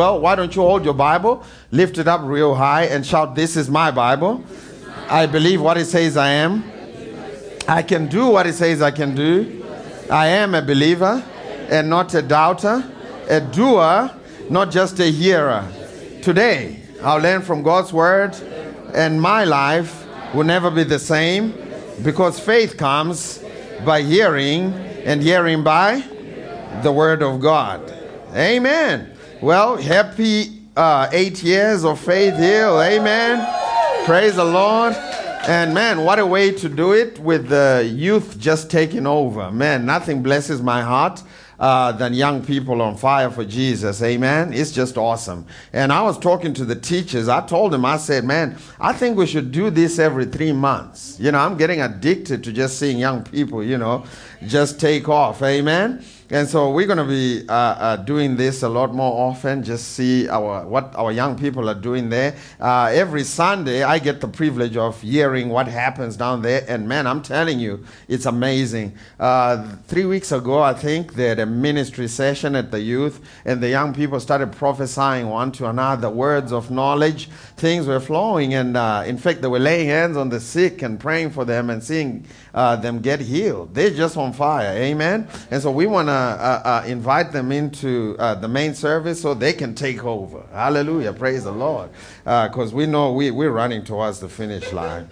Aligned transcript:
Well, 0.00 0.18
why 0.18 0.34
don't 0.34 0.56
you 0.56 0.62
hold 0.62 0.82
your 0.82 0.94
Bible, 0.94 1.44
lift 1.72 1.98
it 1.98 2.08
up 2.08 2.22
real 2.24 2.54
high, 2.54 2.84
and 2.84 3.04
shout, 3.04 3.34
This 3.34 3.54
is 3.54 3.68
my 3.68 3.90
Bible. 3.90 4.42
I 5.10 5.26
believe 5.26 5.60
what 5.60 5.76
it 5.76 5.84
says 5.84 6.16
I 6.16 6.30
am. 6.30 6.64
I 7.68 7.82
can 7.82 8.06
do 8.06 8.28
what 8.28 8.46
it 8.46 8.54
says 8.54 8.80
I 8.80 8.92
can 8.92 9.14
do. 9.14 9.62
I 10.10 10.28
am 10.28 10.54
a 10.54 10.62
believer 10.62 11.22
and 11.68 11.90
not 11.90 12.14
a 12.14 12.22
doubter, 12.22 12.82
a 13.28 13.42
doer, 13.42 14.10
not 14.48 14.70
just 14.70 14.98
a 15.00 15.10
hearer. 15.10 15.68
Today, 16.22 16.80
I'll 17.02 17.20
learn 17.20 17.42
from 17.42 17.62
God's 17.62 17.92
word, 17.92 18.34
and 18.94 19.20
my 19.20 19.44
life 19.44 20.06
will 20.34 20.44
never 20.44 20.70
be 20.70 20.84
the 20.84 20.98
same 20.98 21.52
because 22.02 22.40
faith 22.40 22.78
comes 22.78 23.44
by 23.84 24.00
hearing, 24.00 24.72
and 25.04 25.22
hearing 25.22 25.62
by 25.62 26.02
the 26.82 26.90
word 26.90 27.22
of 27.22 27.38
God. 27.38 27.92
Amen. 28.34 29.18
Well, 29.42 29.78
happy 29.78 30.60
uh, 30.76 31.08
eight 31.12 31.42
years 31.42 31.82
of 31.82 31.98
Faith 31.98 32.34
Hill. 32.34 32.82
Amen. 32.82 34.04
Praise 34.04 34.36
the 34.36 34.44
Lord. 34.44 34.92
And 35.48 35.72
man, 35.72 36.04
what 36.04 36.18
a 36.18 36.26
way 36.26 36.52
to 36.52 36.68
do 36.68 36.92
it 36.92 37.18
with 37.18 37.48
the 37.48 37.90
youth 37.90 38.38
just 38.38 38.70
taking 38.70 39.06
over. 39.06 39.50
Man, 39.50 39.86
nothing 39.86 40.22
blesses 40.22 40.60
my 40.60 40.82
heart 40.82 41.22
uh, 41.58 41.92
than 41.92 42.12
young 42.12 42.44
people 42.44 42.82
on 42.82 42.98
fire 42.98 43.30
for 43.30 43.46
Jesus. 43.46 44.02
Amen. 44.02 44.52
It's 44.52 44.72
just 44.72 44.98
awesome. 44.98 45.46
And 45.72 45.90
I 45.90 46.02
was 46.02 46.18
talking 46.18 46.52
to 46.52 46.66
the 46.66 46.76
teachers. 46.76 47.26
I 47.26 47.40
told 47.46 47.72
them, 47.72 47.86
I 47.86 47.96
said, 47.96 48.24
man, 48.24 48.58
I 48.78 48.92
think 48.92 49.16
we 49.16 49.26
should 49.26 49.52
do 49.52 49.70
this 49.70 49.98
every 49.98 50.26
three 50.26 50.52
months. 50.52 51.18
You 51.18 51.32
know, 51.32 51.38
I'm 51.38 51.56
getting 51.56 51.80
addicted 51.80 52.44
to 52.44 52.52
just 52.52 52.78
seeing 52.78 52.98
young 52.98 53.24
people, 53.24 53.64
you 53.64 53.78
know, 53.78 54.04
just 54.46 54.78
take 54.78 55.08
off. 55.08 55.42
Amen. 55.42 56.04
And 56.32 56.48
so 56.48 56.70
we're 56.70 56.86
going 56.86 56.98
to 56.98 57.04
be 57.04 57.44
uh, 57.48 57.52
uh, 57.52 57.96
doing 57.96 58.36
this 58.36 58.62
a 58.62 58.68
lot 58.68 58.94
more 58.94 59.28
often. 59.28 59.64
Just 59.64 59.94
see 59.94 60.28
our 60.28 60.64
what 60.64 60.94
our 60.94 61.10
young 61.10 61.36
people 61.36 61.68
are 61.68 61.74
doing 61.74 62.08
there. 62.08 62.36
Uh, 62.60 62.88
every 62.92 63.24
Sunday, 63.24 63.82
I 63.82 63.98
get 63.98 64.20
the 64.20 64.28
privilege 64.28 64.76
of 64.76 65.00
hearing 65.00 65.48
what 65.48 65.66
happens 65.66 66.16
down 66.16 66.42
there, 66.42 66.64
and 66.68 66.88
man, 66.88 67.08
I'm 67.08 67.20
telling 67.20 67.58
you, 67.58 67.84
it's 68.06 68.26
amazing. 68.26 68.94
Uh, 69.18 69.74
three 69.88 70.04
weeks 70.04 70.30
ago, 70.30 70.62
I 70.62 70.72
think 70.72 71.14
they 71.14 71.24
had 71.24 71.40
a 71.40 71.46
ministry 71.46 72.06
session 72.06 72.54
at 72.54 72.70
the 72.70 72.80
youth, 72.80 73.20
and 73.44 73.60
the 73.60 73.68
young 73.68 73.92
people 73.92 74.20
started 74.20 74.52
prophesying 74.52 75.28
one 75.28 75.50
to 75.52 75.68
another 75.68 76.10
words 76.10 76.52
of 76.52 76.70
knowledge. 76.70 77.28
Things 77.56 77.88
were 77.88 77.98
flowing, 77.98 78.54
and 78.54 78.76
uh, 78.76 79.02
in 79.04 79.18
fact, 79.18 79.42
they 79.42 79.48
were 79.48 79.58
laying 79.58 79.88
hands 79.88 80.16
on 80.16 80.28
the 80.28 80.38
sick 80.38 80.82
and 80.82 81.00
praying 81.00 81.30
for 81.30 81.44
them 81.44 81.70
and 81.70 81.82
seeing 81.82 82.24
uh, 82.54 82.76
them 82.76 83.00
get 83.00 83.18
healed. 83.18 83.74
They're 83.74 83.90
just 83.90 84.16
on 84.16 84.32
fire. 84.32 84.76
Amen. 84.76 85.26
And 85.50 85.60
so 85.60 85.72
we 85.72 85.86
want 85.86 86.06
to 86.06 86.19
uh, 86.20 86.62
uh, 86.64 86.84
invite 86.86 87.32
them 87.32 87.52
into 87.52 88.16
uh, 88.18 88.34
the 88.34 88.48
main 88.48 88.74
service 88.74 89.20
so 89.20 89.34
they 89.34 89.52
can 89.52 89.74
take 89.74 90.04
over. 90.04 90.44
Hallelujah. 90.52 91.12
Praise 91.12 91.44
the 91.44 91.52
Lord. 91.52 91.90
Because 92.24 92.72
we 92.72 92.86
know 92.86 93.12
we, 93.12 93.30
we're 93.30 93.50
running 93.50 93.84
towards 93.84 94.20
the 94.20 94.28
finish 94.28 94.72
line. 94.72 95.08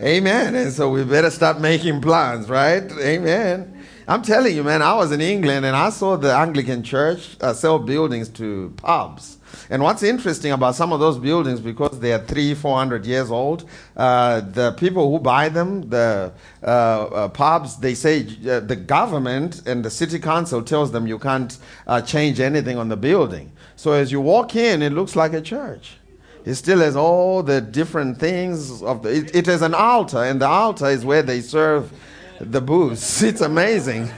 Amen. 0.00 0.54
And 0.54 0.72
so 0.72 0.90
we 0.90 1.04
better 1.04 1.30
start 1.30 1.60
making 1.60 2.00
plans, 2.00 2.48
right? 2.48 2.90
Amen. 3.00 3.84
I'm 4.06 4.22
telling 4.22 4.54
you, 4.54 4.62
man, 4.62 4.82
I 4.82 4.94
was 4.94 5.12
in 5.12 5.20
England 5.20 5.64
and 5.64 5.74
I 5.74 5.88
saw 5.90 6.16
the 6.16 6.34
Anglican 6.34 6.82
church 6.82 7.36
uh, 7.40 7.54
sell 7.54 7.78
buildings 7.78 8.28
to 8.30 8.74
pubs. 8.76 9.38
And 9.70 9.82
what's 9.82 10.02
interesting 10.02 10.52
about 10.52 10.74
some 10.74 10.92
of 10.92 11.00
those 11.00 11.18
buildings, 11.18 11.60
because 11.60 11.98
they 12.00 12.12
are 12.12 12.18
three, 12.18 12.54
four 12.54 12.76
hundred 12.76 13.06
years 13.06 13.30
old, 13.30 13.68
uh, 13.96 14.40
the 14.40 14.72
people 14.72 15.10
who 15.10 15.18
buy 15.18 15.48
them, 15.48 15.88
the 15.88 16.32
uh, 16.62 16.66
uh, 16.66 17.28
pubs, 17.28 17.76
they 17.76 17.94
say 17.94 18.26
uh, 18.48 18.60
the 18.60 18.76
government 18.76 19.66
and 19.66 19.84
the 19.84 19.90
city 19.90 20.18
council 20.18 20.62
tells 20.62 20.92
them 20.92 21.06
you 21.06 21.18
can't 21.18 21.58
uh, 21.86 22.00
change 22.00 22.40
anything 22.40 22.78
on 22.78 22.88
the 22.88 22.96
building. 22.96 23.52
So 23.76 23.92
as 23.92 24.12
you 24.12 24.20
walk 24.20 24.56
in, 24.56 24.82
it 24.82 24.92
looks 24.92 25.16
like 25.16 25.32
a 25.32 25.40
church. 25.40 25.96
It 26.44 26.56
still 26.56 26.80
has 26.80 26.94
all 26.94 27.42
the 27.42 27.60
different 27.60 28.18
things 28.18 28.82
of 28.82 29.02
the. 29.02 29.30
It, 29.32 29.46
has 29.46 29.62
an 29.62 29.74
altar, 29.74 30.24
and 30.24 30.40
the 30.40 30.46
altar 30.46 30.88
is 30.88 31.04
where 31.04 31.22
they 31.22 31.40
serve 31.40 31.90
the 32.38 32.60
booze. 32.60 33.22
It's 33.30 33.40
amazing. 33.40 34.10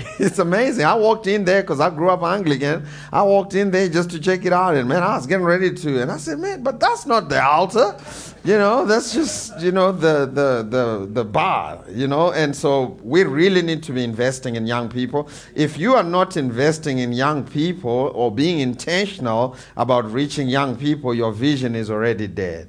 it's 0.18 0.38
amazing. 0.38 0.84
I 0.84 0.94
walked 0.94 1.26
in 1.26 1.44
there 1.44 1.62
because 1.62 1.80
I 1.80 1.90
grew 1.90 2.10
up 2.10 2.22
Anglican. 2.22 2.86
I 3.12 3.22
walked 3.22 3.54
in 3.54 3.70
there 3.70 3.88
just 3.88 4.10
to 4.10 4.20
check 4.20 4.44
it 4.44 4.52
out, 4.52 4.74
and 4.74 4.88
man, 4.88 5.02
I 5.02 5.16
was 5.16 5.26
getting 5.26 5.44
ready 5.44 5.72
to, 5.72 6.02
and 6.02 6.10
I 6.10 6.16
said, 6.16 6.38
man, 6.38 6.62
but 6.62 6.80
that's 6.80 7.06
not 7.06 7.28
the 7.28 7.42
altar, 7.42 7.96
you 8.44 8.56
know. 8.58 8.84
That's 8.84 9.12
just 9.12 9.60
you 9.60 9.72
know 9.72 9.92
the 9.92 10.26
the 10.26 10.66
the 10.68 11.08
the 11.10 11.24
bar, 11.24 11.84
you 11.90 12.06
know. 12.06 12.32
And 12.32 12.54
so 12.54 12.98
we 13.02 13.24
really 13.24 13.62
need 13.62 13.82
to 13.84 13.92
be 13.92 14.04
investing 14.04 14.56
in 14.56 14.66
young 14.66 14.88
people. 14.88 15.28
If 15.54 15.78
you 15.78 15.94
are 15.94 16.02
not 16.02 16.36
investing 16.36 16.98
in 16.98 17.12
young 17.12 17.44
people 17.44 18.12
or 18.14 18.30
being 18.30 18.60
intentional 18.60 19.56
about 19.76 20.10
reaching 20.10 20.48
young 20.48 20.76
people, 20.76 21.14
your 21.14 21.32
vision 21.32 21.74
is 21.74 21.90
already 21.90 22.26
dead 22.26 22.68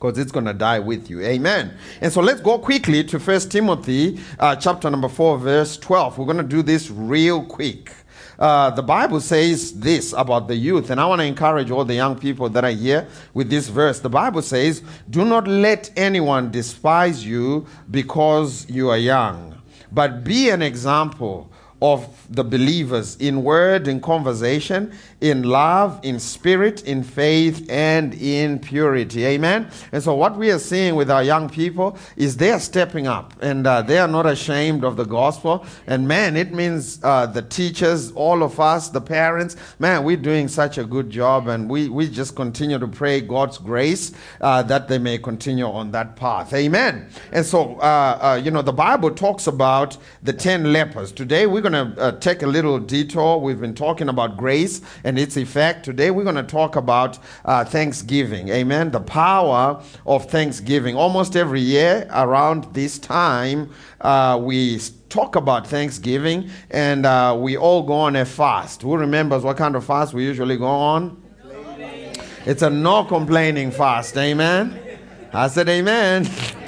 because 0.00 0.16
it's 0.16 0.32
going 0.32 0.46
to 0.46 0.54
die 0.54 0.78
with 0.78 1.10
you. 1.10 1.20
Amen. 1.20 1.74
And 2.00 2.10
so 2.10 2.22
let's 2.22 2.40
go 2.40 2.58
quickly 2.58 3.04
to 3.04 3.20
First 3.20 3.52
Timothy 3.52 4.18
uh, 4.38 4.56
chapter 4.56 4.88
number 4.88 5.08
4, 5.08 5.38
verse 5.38 5.76
12. 5.76 6.16
We're 6.16 6.24
going 6.24 6.38
to 6.38 6.42
do 6.42 6.62
this 6.62 6.90
real 6.90 7.44
quick. 7.44 7.92
Uh, 8.38 8.70
the 8.70 8.82
Bible 8.82 9.20
says 9.20 9.78
this 9.78 10.14
about 10.16 10.48
the 10.48 10.56
youth, 10.56 10.88
and 10.88 10.98
I 10.98 11.04
want 11.04 11.20
to 11.20 11.26
encourage 11.26 11.70
all 11.70 11.84
the 11.84 11.94
young 11.94 12.18
people 12.18 12.48
that 12.48 12.64
are 12.64 12.70
here 12.70 13.06
with 13.34 13.50
this 13.50 13.68
verse. 13.68 14.00
The 14.00 14.08
Bible 14.08 14.40
says, 14.40 14.82
Do 15.10 15.26
not 15.26 15.46
let 15.46 15.90
anyone 15.96 16.50
despise 16.50 17.26
you 17.26 17.66
because 17.90 18.66
you 18.70 18.88
are 18.88 18.96
young, 18.96 19.60
but 19.92 20.24
be 20.24 20.48
an 20.48 20.62
example 20.62 21.52
of 21.82 22.26
the 22.28 22.44
believers 22.44 23.16
in 23.16 23.42
word, 23.42 23.88
in 23.88 24.00
conversation, 24.00 24.92
in 25.20 25.42
love, 25.42 25.98
in 26.02 26.18
spirit, 26.18 26.82
in 26.84 27.02
faith, 27.02 27.66
and 27.70 28.14
in 28.14 28.58
purity. 28.58 29.24
Amen. 29.24 29.70
And 29.92 30.02
so, 30.02 30.14
what 30.14 30.36
we 30.36 30.50
are 30.50 30.58
seeing 30.58 30.94
with 30.94 31.10
our 31.10 31.22
young 31.22 31.48
people 31.48 31.96
is 32.16 32.36
they 32.36 32.52
are 32.52 32.60
stepping 32.60 33.06
up 33.06 33.34
and 33.40 33.66
uh, 33.66 33.82
they 33.82 33.98
are 33.98 34.08
not 34.08 34.26
ashamed 34.26 34.84
of 34.84 34.96
the 34.96 35.04
gospel. 35.04 35.64
And 35.86 36.06
man, 36.06 36.36
it 36.36 36.52
means 36.52 37.00
uh, 37.02 37.26
the 37.26 37.42
teachers, 37.42 38.12
all 38.12 38.42
of 38.42 38.60
us, 38.60 38.88
the 38.88 39.00
parents, 39.00 39.56
man, 39.78 40.04
we're 40.04 40.16
doing 40.16 40.48
such 40.48 40.78
a 40.78 40.84
good 40.84 41.10
job. 41.10 41.48
And 41.48 41.68
we, 41.68 41.88
we 41.88 42.08
just 42.08 42.36
continue 42.36 42.78
to 42.78 42.88
pray 42.88 43.20
God's 43.20 43.58
grace 43.58 44.12
uh, 44.40 44.62
that 44.64 44.88
they 44.88 44.98
may 44.98 45.18
continue 45.18 45.66
on 45.66 45.90
that 45.92 46.16
path. 46.16 46.52
Amen. 46.52 47.08
And 47.32 47.44
so, 47.44 47.76
uh, 47.76 48.18
uh, 48.20 48.40
you 48.42 48.50
know, 48.50 48.62
the 48.62 48.72
Bible 48.72 49.10
talks 49.10 49.46
about 49.46 49.96
the 50.22 50.32
10 50.32 50.72
lepers. 50.72 51.12
Today, 51.12 51.46
we're 51.46 51.60
going 51.60 51.69
to 51.72 52.00
uh, 52.00 52.12
take 52.18 52.42
a 52.42 52.46
little 52.46 52.78
detour. 52.78 53.38
We've 53.38 53.60
been 53.60 53.74
talking 53.74 54.08
about 54.08 54.36
grace 54.36 54.80
and 55.04 55.18
its 55.18 55.36
effect. 55.36 55.84
Today, 55.84 56.10
we're 56.10 56.24
going 56.24 56.36
to 56.36 56.42
talk 56.42 56.76
about 56.76 57.18
uh, 57.44 57.64
Thanksgiving. 57.64 58.48
Amen. 58.48 58.90
The 58.90 59.00
power 59.00 59.82
of 60.06 60.30
Thanksgiving. 60.30 60.96
Almost 60.96 61.36
every 61.36 61.60
year 61.60 62.08
around 62.12 62.72
this 62.74 62.98
time, 62.98 63.70
uh, 64.00 64.38
we 64.42 64.78
talk 65.08 65.36
about 65.36 65.66
Thanksgiving 65.66 66.50
and 66.70 67.04
uh, 67.04 67.36
we 67.38 67.56
all 67.56 67.82
go 67.82 67.94
on 67.94 68.16
a 68.16 68.24
fast. 68.24 68.82
Who 68.82 68.96
remembers 68.96 69.42
what 69.42 69.56
kind 69.56 69.76
of 69.76 69.84
fast 69.84 70.14
we 70.14 70.24
usually 70.24 70.56
go 70.56 70.66
on? 70.66 71.20
It's 72.46 72.62
a 72.62 72.70
no 72.70 73.04
complaining 73.04 73.70
fast. 73.70 74.16
Amen. 74.16 74.80
I 75.32 75.48
said, 75.48 75.68
Amen. 75.68 76.28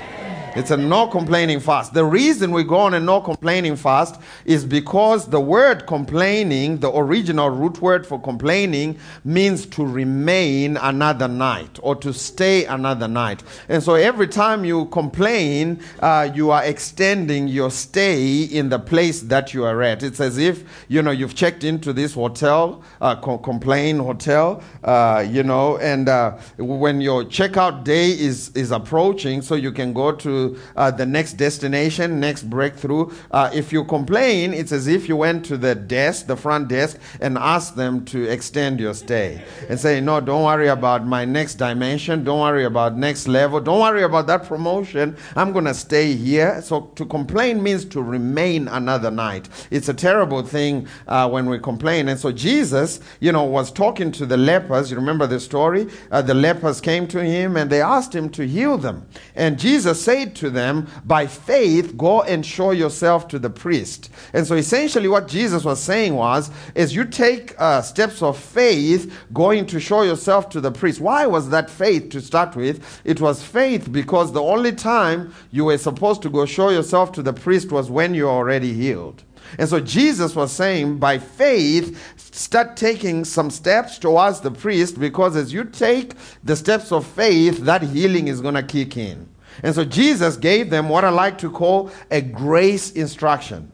It's 0.55 0.71
a 0.71 0.77
no 0.77 1.07
complaining 1.07 1.61
fast. 1.61 1.95
The 1.95 2.05
reason 2.05 2.53
we 2.53 2.63
go 2.63 2.77
on 2.77 2.93
a 2.93 3.01
no 3.01 3.23
complaining 3.23 3.75
fast 3.75 4.21
is 4.45 4.67
because 4.67 5.27
the 5.27 5.41
word 5.41 5.87
complaining, 5.87 6.79
the 6.79 6.95
original 6.95 7.49
root 7.49 7.81
word 7.81 8.07
for 8.07 8.21
complaining, 8.21 8.99
means 9.25 9.65
to 9.67 9.87
remain 9.87 10.77
another 10.77 11.27
night 11.27 11.79
or 11.83 11.97
to 11.97 12.13
stay 12.13 12.67
another 12.67 13.09
night. 13.09 13.43
And 13.71 13.83
so 13.83 13.95
every 13.95 14.29
time 14.29 14.63
you 14.63 14.87
complain, 14.87 15.81
uh, 16.01 16.31
you 16.35 16.51
are 16.51 16.63
extending 16.65 17.49
your 17.49 17.71
stay 17.71 18.43
in 18.43 18.69
the 18.69 18.79
place 18.79 19.23
that 19.23 19.55
you 19.55 19.65
are 19.65 19.81
at. 19.83 20.03
It's 20.03 20.21
as 20.21 20.37
if, 20.37 20.65
you 20.89 21.01
know, 21.01 21.13
you've 21.13 21.35
checked 21.35 21.65
into 21.65 21.95
this 21.95 22.13
hotel, 22.13 22.83
uh, 23.01 23.17
co- 23.17 23.39
complain 23.39 23.99
hotel, 23.99 24.63
uh, 24.85 25.25
you 25.27 25.45
know, 25.45 25.79
and 25.79 26.11
uh, 26.11 26.33
when 26.59 27.01
your 27.01 27.25
checkout 27.25 27.85
day 27.85 28.11
is, 28.11 28.51
is 28.51 28.71
approaching, 28.71 29.41
so 29.41 29.55
you 29.55 29.73
can 29.73 29.95
go 29.95 30.13
to 30.13 30.42
uh, 30.77 30.91
the 30.91 31.06
next 31.06 31.35
destination, 31.35 32.21
next 32.21 32.44
breakthrough. 32.49 33.11
Uh, 33.31 33.50
if 33.53 33.73
you 33.73 33.85
complain, 33.85 34.53
it's 34.55 34.73
as 34.73 34.87
if 34.87 35.09
you 35.09 35.17
went 35.17 35.44
to 35.47 35.56
the 35.56 35.75
desk, 35.75 36.27
the 36.27 36.37
front 36.37 36.69
desk, 36.69 36.99
and 37.21 37.39
asked 37.39 37.77
them 37.77 38.05
to 38.06 38.25
extend 38.29 38.81
your 38.81 38.94
stay 38.94 39.43
and 39.69 39.79
say, 39.79 40.00
No, 40.00 40.21
don't 40.21 40.44
worry 40.44 40.69
about 40.69 41.06
my 41.06 41.25
next 41.25 41.55
dimension. 41.56 42.25
Don't 42.25 42.41
worry 42.41 42.65
about 42.65 42.97
next 42.97 43.29
level. 43.29 43.61
Don't 43.61 43.81
worry 43.81 44.03
about 44.03 44.27
that 44.27 44.44
promotion. 44.44 45.17
I'm 45.37 45.53
going 45.53 45.65
to 45.67 45.75
stay 45.75 46.15
here. 46.15 46.62
So 46.62 46.93
to 46.97 47.05
complain 47.06 47.62
means 47.62 47.85
to 47.87 48.03
remain 48.03 48.69
another 48.69 49.11
night. 49.11 49.49
It's 49.71 49.89
a 49.89 49.94
terrible 49.94 50.43
thing 50.43 50.87
uh, 51.06 51.29
when 51.29 51.49
we 51.49 51.59
complain. 51.59 52.09
And 52.09 52.19
so 52.19 52.33
Jesus, 52.33 53.00
you 53.21 53.33
know, 53.33 53.44
was 53.44 53.71
talking 53.71 54.12
to 54.12 54.27
the 54.27 54.37
lepers. 54.37 54.91
You 54.91 54.97
remember 54.97 55.27
the 55.27 55.41
story? 55.41 55.89
Uh, 56.11 56.23
the 56.23 56.35
lepers 56.35 56.81
came 56.81 57.06
to 57.09 57.23
him 57.23 57.56
and 57.56 57.71
they 57.71 57.81
asked 57.81 58.15
him 58.15 58.29
to 58.31 58.47
heal 58.47 58.79
them. 58.79 59.06
And 59.35 59.59
Jesus 59.59 60.03
said 60.03 60.31
to 60.37 60.50
them, 60.50 60.87
By 61.05 61.26
faith, 61.26 61.96
go 61.96 62.23
and 62.23 62.44
show 62.44 62.70
yourself 62.70 63.29
to 63.29 63.38
the 63.38 63.50
priest. 63.50 64.11
And 64.32 64.46
so 64.46 64.55
essentially, 64.55 65.08
what 65.08 65.29
Jesus 65.29 65.64
was 65.64 65.81
saying 65.81 66.14
was, 66.14 66.50
as 66.75 66.94
you 66.94 67.05
take 67.05 67.55
uh, 67.58 67.82
steps 67.82 68.23
of 68.23 68.38
faith, 68.38 69.12
going 69.32 69.67
to 69.67 69.81
show 69.81 70.02
yourself 70.02 70.49
to 70.50 70.61
the 70.61 70.73
priest. 70.73 71.00
Why 71.00 71.26
was 71.26 71.50
that 71.50 71.70
faith 71.70 72.11
to 72.11 72.20
start 72.20 72.56
with? 72.56 73.00
It 73.05 73.20
was 73.20 73.43
faith 73.43 73.93
because 73.93 74.32
the 74.32 74.43
only 74.43 74.73
time 74.73 75.34
you 75.50 75.67
were 75.67 75.79
supposed 75.79 76.23
to 76.23 76.31
go 76.31 76.46
show 76.46 76.70
yourself 76.70 77.12
to 77.12 77.23
the 77.23 77.32
priest 77.32 77.73
was 77.73 77.90
when 77.90 78.14
you're 78.14 78.31
already 78.31 78.73
healed. 78.73 79.25
And 79.58 79.69
so 79.69 79.81
Jesus 79.81 80.34
was 80.34 80.52
saying, 80.52 80.99
by 80.99 81.19
faith, 81.19 81.99
start 82.17 82.76
taking 82.76 83.25
some 83.25 83.50
steps 83.50 83.99
towards 83.99 84.40
the 84.40 84.50
priest 84.50 84.99
because 84.99 85.37
as 85.37 85.52
you 85.52 85.64
take 85.64 86.14
the 86.43 86.56
steps 86.56 86.93
of 86.93 87.06
faith, 87.06 87.58
that 87.61 87.82
healing 87.82 88.29
is 88.29 88.40
going 88.40 88.55
to 88.55 88.62
kick 88.62 88.96
in. 88.96 89.29
And 89.63 89.75
so 89.75 89.85
Jesus 89.85 90.37
gave 90.37 90.71
them 90.71 90.89
what 90.89 91.05
I 91.05 91.11
like 91.11 91.39
to 91.39 91.51
call 91.51 91.91
a 92.11 92.21
grace 92.21 92.93
instruction. 92.93 93.73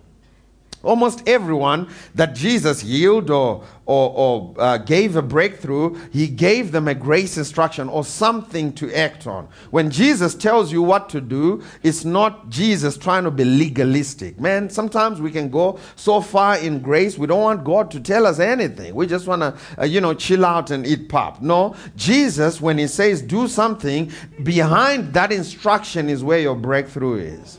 Almost 0.85 1.29
everyone 1.29 1.89
that 2.15 2.37
Jesus 2.37 2.81
healed 2.81 3.31
or, 3.31 3.65
or, 3.85 4.11
or 4.11 4.55
uh, 4.59 4.79
gave 4.79 5.17
a 5.17 5.23
breakthrough, 5.23 5.99
he 6.13 6.29
gave 6.29 6.71
them 6.71 6.87
a 6.87 6.95
grace 6.95 7.37
instruction 7.37 7.89
or 7.89 8.05
something 8.05 8.73
to 8.75 8.95
act 8.95 9.27
on. 9.27 9.49
When 9.71 9.91
Jesus 9.91 10.37
tells 10.37 10.71
you 10.71 10.81
what 10.83 11.09
to 11.09 11.21
do, 11.21 11.65
it's 11.83 12.05
not 12.05 12.49
Jesus 12.49 12.97
trying 12.97 13.25
to 13.25 13.33
be 13.33 13.45
legalistic. 13.45 14.39
Man, 14.39 14.71
sometimes 14.71 15.21
we 15.21 15.33
can 15.33 15.51
go 15.51 15.81
so 15.97 16.21
far 16.21 16.59
in 16.59 16.79
grace, 16.79 17.19
we 17.19 17.27
don't 17.27 17.43
want 17.43 17.65
God 17.65 17.91
to 17.91 18.01
tell 18.01 18.25
us 18.25 18.39
anything. 18.39 18.95
We 18.95 19.09
just 19.09 19.27
want 19.27 19.43
to, 19.43 19.57
uh, 19.81 19.85
you 19.85 20.01
know, 20.01 20.15
chill 20.15 20.45
out 20.45 20.71
and 20.71 20.87
eat 20.87 21.09
pop. 21.09 21.43
No, 21.43 21.75
Jesus, 21.97 22.61
when 22.61 22.79
he 22.79 22.87
says 22.87 23.21
do 23.21 23.49
something, 23.49 24.13
behind 24.45 25.13
that 25.15 25.33
instruction 25.33 26.09
is 26.09 26.23
where 26.23 26.39
your 26.39 26.55
breakthrough 26.55 27.17
is. 27.17 27.59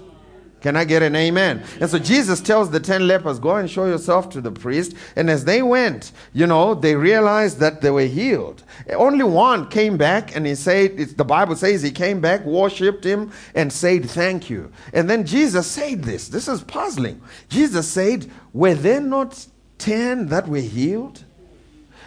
Can 0.61 0.75
I 0.75 0.83
get 0.83 1.01
an 1.01 1.15
amen? 1.15 1.63
And 1.79 1.89
so 1.89 2.00
Jesus 2.00 2.41
tells 2.41 2.69
the 2.69 2.79
10 2.79 3.07
lepers, 3.07 3.39
Go 3.39 3.56
and 3.56 3.69
show 3.69 3.85
yourself 3.85 4.29
to 4.31 4.41
the 4.41 4.51
priest. 4.51 4.94
And 5.15 5.29
as 5.29 5.45
they 5.45 5.61
went, 5.61 6.11
you 6.33 6.47
know, 6.47 6.75
they 6.75 6.95
realized 6.95 7.59
that 7.59 7.81
they 7.81 7.91
were 7.91 8.01
healed. 8.01 8.63
Only 8.94 9.23
one 9.23 9.69
came 9.69 9.97
back 9.97 10.35
and 10.35 10.45
he 10.45 10.56
said, 10.56 10.97
The 10.97 11.25
Bible 11.25 11.56
says 11.56 11.81
he 11.81 11.91
came 11.91 12.19
back, 12.19 12.45
worshiped 12.45 13.06
him, 13.06 13.31
and 13.56 13.71
said, 13.71 14.09
Thank 14.09 14.50
you. 14.50 14.71
And 14.94 15.09
then 15.09 15.25
Jesus 15.25 15.67
said 15.67 16.03
this. 16.03 16.27
This 16.27 16.47
is 16.47 16.61
puzzling. 16.61 17.21
Jesus 17.47 17.88
said, 17.88 18.29
Were 18.51 18.75
there 18.75 19.01
not 19.01 19.47
10 19.77 20.27
that 20.27 20.47
were 20.47 20.57
healed? 20.57 21.23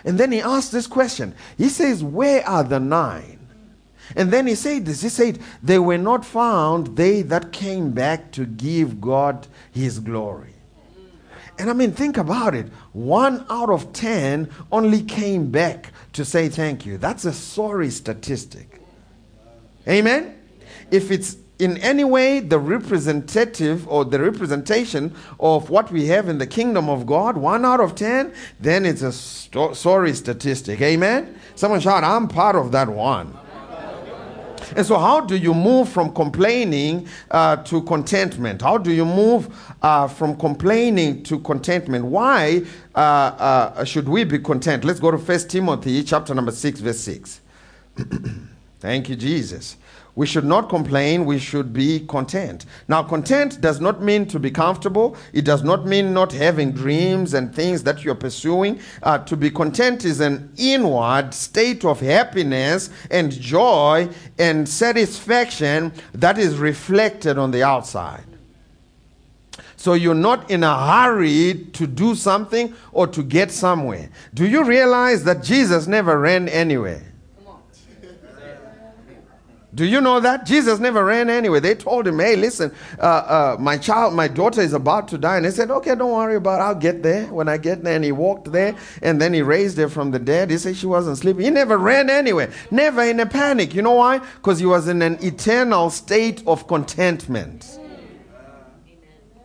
And 0.04 0.18
then 0.18 0.32
he 0.32 0.40
asked 0.40 0.72
this 0.72 0.86
question. 0.86 1.34
He 1.56 1.68
says, 1.68 2.02
Where 2.04 2.46
are 2.46 2.64
the 2.64 2.80
nine? 2.80 3.38
And 4.16 4.30
then 4.30 4.46
he 4.46 4.54
said 4.54 4.86
this 4.86 5.02
He 5.02 5.08
said, 5.08 5.38
They 5.62 5.78
were 5.78 5.98
not 5.98 6.24
found, 6.24 6.96
they 6.96 7.22
that 7.22 7.52
came 7.52 7.92
back 7.92 8.32
to 8.32 8.44
give 8.46 9.00
God 9.00 9.46
his 9.70 9.98
glory. 9.98 10.52
And 11.58 11.70
I 11.70 11.74
mean, 11.74 11.92
think 11.92 12.16
about 12.16 12.54
it. 12.54 12.66
One 12.92 13.44
out 13.50 13.70
of 13.70 13.92
ten 13.92 14.50
only 14.70 15.02
came 15.02 15.50
back 15.50 15.92
to 16.14 16.24
say 16.24 16.48
thank 16.48 16.86
you. 16.86 16.98
That's 16.98 17.24
a 17.24 17.32
sorry 17.32 17.90
statistic. 17.90 18.80
Amen? 19.86 20.38
If 20.90 21.10
it's 21.10 21.36
in 21.58 21.76
any 21.78 22.04
way 22.04 22.40
the 22.40 22.58
representative 22.58 23.86
or 23.86 24.04
the 24.04 24.18
representation 24.18 25.14
of 25.38 25.70
what 25.70 25.92
we 25.92 26.06
have 26.06 26.28
in 26.28 26.38
the 26.38 26.46
kingdom 26.46 26.88
of 26.88 27.06
God, 27.06 27.36
one 27.36 27.64
out 27.64 27.80
of 27.80 27.94
ten, 27.94 28.32
then 28.58 28.84
it's 28.84 29.02
a 29.02 29.12
sorry 29.12 30.14
statistic. 30.14 30.80
Amen? 30.80 31.38
Someone 31.54 31.80
shout, 31.80 32.02
I'm 32.02 32.28
part 32.28 32.56
of 32.56 32.72
that 32.72 32.88
one. 32.88 33.38
And 34.76 34.86
so, 34.86 34.98
how 34.98 35.20
do 35.20 35.36
you 35.36 35.54
move 35.54 35.88
from 35.88 36.12
complaining 36.12 37.08
uh, 37.30 37.56
to 37.56 37.82
contentment? 37.82 38.62
How 38.62 38.78
do 38.78 38.92
you 38.92 39.04
move 39.04 39.48
uh, 39.82 40.08
from 40.08 40.36
complaining 40.36 41.22
to 41.24 41.38
contentment? 41.40 42.04
Why 42.04 42.62
uh, 42.94 42.98
uh 42.98 43.84
should 43.84 44.08
we 44.08 44.24
be 44.24 44.38
content? 44.38 44.84
Let's 44.84 45.00
go 45.00 45.10
to 45.10 45.18
First 45.18 45.50
Timothy 45.50 46.02
chapter 46.02 46.34
number 46.34 46.52
6, 46.52 46.80
verse 46.80 47.00
6. 47.00 47.40
Thank 48.80 49.08
you, 49.08 49.16
Jesus. 49.16 49.76
We 50.14 50.26
should 50.26 50.44
not 50.44 50.68
complain, 50.68 51.24
we 51.24 51.38
should 51.38 51.72
be 51.72 52.00
content. 52.00 52.66
Now, 52.86 53.02
content 53.02 53.62
does 53.62 53.80
not 53.80 54.02
mean 54.02 54.26
to 54.26 54.38
be 54.38 54.50
comfortable, 54.50 55.16
it 55.32 55.46
does 55.46 55.62
not 55.62 55.86
mean 55.86 56.12
not 56.12 56.32
having 56.32 56.72
dreams 56.72 57.32
and 57.32 57.54
things 57.54 57.82
that 57.84 58.04
you're 58.04 58.14
pursuing. 58.14 58.78
Uh, 59.02 59.18
to 59.18 59.36
be 59.38 59.50
content 59.50 60.04
is 60.04 60.20
an 60.20 60.52
inward 60.58 61.32
state 61.32 61.84
of 61.86 62.00
happiness 62.00 62.90
and 63.10 63.32
joy 63.32 64.06
and 64.38 64.68
satisfaction 64.68 65.92
that 66.12 66.36
is 66.36 66.58
reflected 66.58 67.38
on 67.38 67.50
the 67.50 67.62
outside. 67.62 68.24
So 69.76 69.94
you're 69.94 70.14
not 70.14 70.50
in 70.50 70.62
a 70.62 70.86
hurry 70.86 71.68
to 71.72 71.86
do 71.86 72.14
something 72.14 72.74
or 72.92 73.06
to 73.08 73.22
get 73.22 73.50
somewhere. 73.50 74.10
Do 74.34 74.46
you 74.46 74.62
realize 74.62 75.24
that 75.24 75.42
Jesus 75.42 75.86
never 75.86 76.20
ran 76.20 76.48
anywhere? 76.50 77.11
Do 79.74 79.86
you 79.86 80.02
know 80.02 80.20
that? 80.20 80.44
Jesus 80.44 80.78
never 80.78 81.02
ran 81.02 81.30
anywhere. 81.30 81.60
They 81.60 81.74
told 81.74 82.06
him, 82.06 82.18
hey, 82.18 82.36
listen, 82.36 82.72
uh, 82.98 83.02
uh, 83.02 83.56
my 83.58 83.78
child, 83.78 84.12
my 84.12 84.28
daughter 84.28 84.60
is 84.60 84.74
about 84.74 85.08
to 85.08 85.18
die. 85.18 85.38
And 85.38 85.46
he 85.46 85.50
said, 85.50 85.70
okay, 85.70 85.94
don't 85.94 86.12
worry 86.12 86.36
about 86.36 86.60
it. 86.60 86.64
I'll 86.64 86.74
get 86.74 87.02
there. 87.02 87.24
When 87.32 87.48
I 87.48 87.56
get 87.56 87.82
there, 87.82 87.96
and 87.96 88.04
he 88.04 88.12
walked 88.12 88.52
there, 88.52 88.76
and 89.00 89.18
then 89.18 89.32
he 89.32 89.40
raised 89.40 89.78
her 89.78 89.88
from 89.88 90.10
the 90.10 90.18
dead. 90.18 90.50
He 90.50 90.58
said 90.58 90.76
she 90.76 90.86
wasn't 90.86 91.16
sleeping. 91.16 91.44
He 91.44 91.50
never 91.50 91.78
ran 91.78 92.10
anywhere, 92.10 92.52
never 92.70 93.02
in 93.02 93.18
a 93.20 93.26
panic. 93.26 93.74
You 93.74 93.80
know 93.80 93.92
why? 93.92 94.18
Because 94.18 94.58
he 94.58 94.66
was 94.66 94.88
in 94.88 95.00
an 95.00 95.16
eternal 95.24 95.88
state 95.88 96.42
of 96.46 96.66
contentment. 96.66 97.78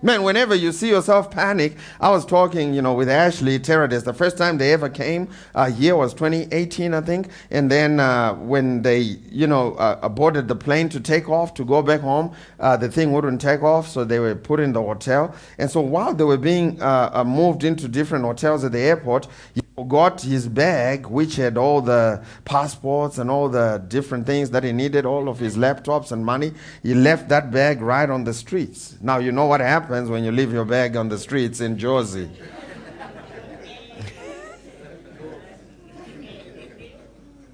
Man, 0.03 0.21
whenever 0.21 0.53
you 0.53 0.71
see 0.73 0.89
yourself 0.89 1.31
panic, 1.31 1.75
I 1.99 2.11
was 2.11 2.23
talking, 2.23 2.71
you 2.71 2.83
know, 2.83 2.93
with 2.93 3.09
Ashley 3.09 3.57
Terradis. 3.57 4.03
The 4.03 4.13
first 4.13 4.37
time 4.37 4.59
they 4.59 4.71
ever 4.71 4.89
came, 4.89 5.27
uh, 5.55 5.71
year 5.75 5.95
was 5.95 6.13
2018, 6.13 6.93
I 6.93 7.01
think. 7.01 7.31
And 7.49 7.71
then 7.71 7.99
uh, 7.99 8.35
when 8.35 8.83
they, 8.83 8.99
you 8.99 9.47
know, 9.47 9.73
uh, 9.73 10.07
boarded 10.07 10.49
the 10.49 10.55
plane 10.55 10.87
to 10.89 10.99
take 10.99 11.27
off 11.29 11.55
to 11.55 11.65
go 11.65 11.81
back 11.81 12.01
home, 12.01 12.31
uh, 12.59 12.77
the 12.77 12.89
thing 12.89 13.11
wouldn't 13.11 13.41
take 13.41 13.63
off, 13.63 13.87
so 13.87 14.03
they 14.03 14.19
were 14.19 14.35
put 14.35 14.59
in 14.59 14.71
the 14.71 14.83
hotel. 14.83 15.33
And 15.57 15.71
so 15.71 15.81
while 15.81 16.13
they 16.13 16.25
were 16.25 16.37
being 16.37 16.79
uh, 16.79 17.09
uh, 17.11 17.23
moved 17.23 17.63
into 17.63 17.87
different 17.87 18.23
hotels 18.23 18.63
at 18.63 18.73
the 18.73 18.79
airport, 18.79 19.27
he 19.55 19.61
forgot 19.77 20.21
his 20.21 20.47
bag, 20.47 21.05
which 21.05 21.35
had 21.35 21.55
all 21.55 21.81
the 21.81 22.23
passports 22.45 23.19
and 23.19 23.29
all 23.29 23.47
the 23.47 23.83
different 23.87 24.25
things 24.25 24.49
that 24.49 24.63
he 24.63 24.71
needed, 24.71 25.05
all 25.05 25.29
of 25.29 25.37
his 25.37 25.55
laptops 25.55 26.11
and 26.11 26.25
money. 26.25 26.51
He 26.81 26.95
left 26.95 27.29
that 27.29 27.51
bag 27.51 27.81
right 27.81 28.09
on 28.09 28.23
the 28.23 28.33
streets. 28.33 28.97
Now, 29.01 29.19
you 29.19 29.31
know 29.31 29.45
what 29.45 29.61
happens 29.97 30.11
when 30.11 30.23
you 30.23 30.31
leave 30.31 30.53
your 30.53 30.65
bag 30.65 30.95
on 30.95 31.09
the 31.09 31.17
streets 31.17 31.59
in 31.59 31.75
Jersey. 31.75 32.29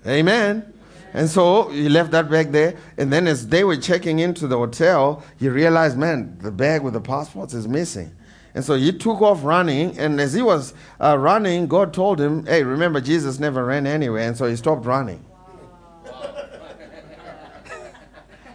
Amen. 0.05 0.73
And 1.13 1.29
so 1.29 1.69
he 1.69 1.87
left 1.87 2.11
that 2.11 2.29
bag 2.29 2.51
there. 2.51 2.75
And 2.97 3.13
then 3.13 3.27
as 3.27 3.47
they 3.47 3.63
were 3.63 3.77
checking 3.77 4.19
into 4.19 4.47
the 4.47 4.57
hotel, 4.57 5.23
he 5.39 5.47
realized, 5.47 5.97
man, 5.97 6.37
the 6.41 6.51
bag 6.51 6.81
with 6.81 6.93
the 6.93 6.99
passports 6.99 7.53
is 7.53 7.65
missing. 7.65 8.13
And 8.53 8.65
so 8.65 8.75
he 8.75 8.91
took 8.91 9.21
off 9.21 9.41
running. 9.45 9.97
And 9.97 10.19
as 10.19 10.33
he 10.33 10.41
was 10.41 10.73
uh, 10.99 11.17
running, 11.17 11.67
God 11.67 11.93
told 11.93 12.19
him, 12.19 12.45
Hey, 12.45 12.63
remember, 12.63 12.99
Jesus 12.99 13.39
never 13.39 13.63
ran 13.63 13.87
anywhere. 13.87 14.27
And 14.27 14.35
so 14.35 14.47
he 14.47 14.57
stopped 14.57 14.85
running. 14.85 15.23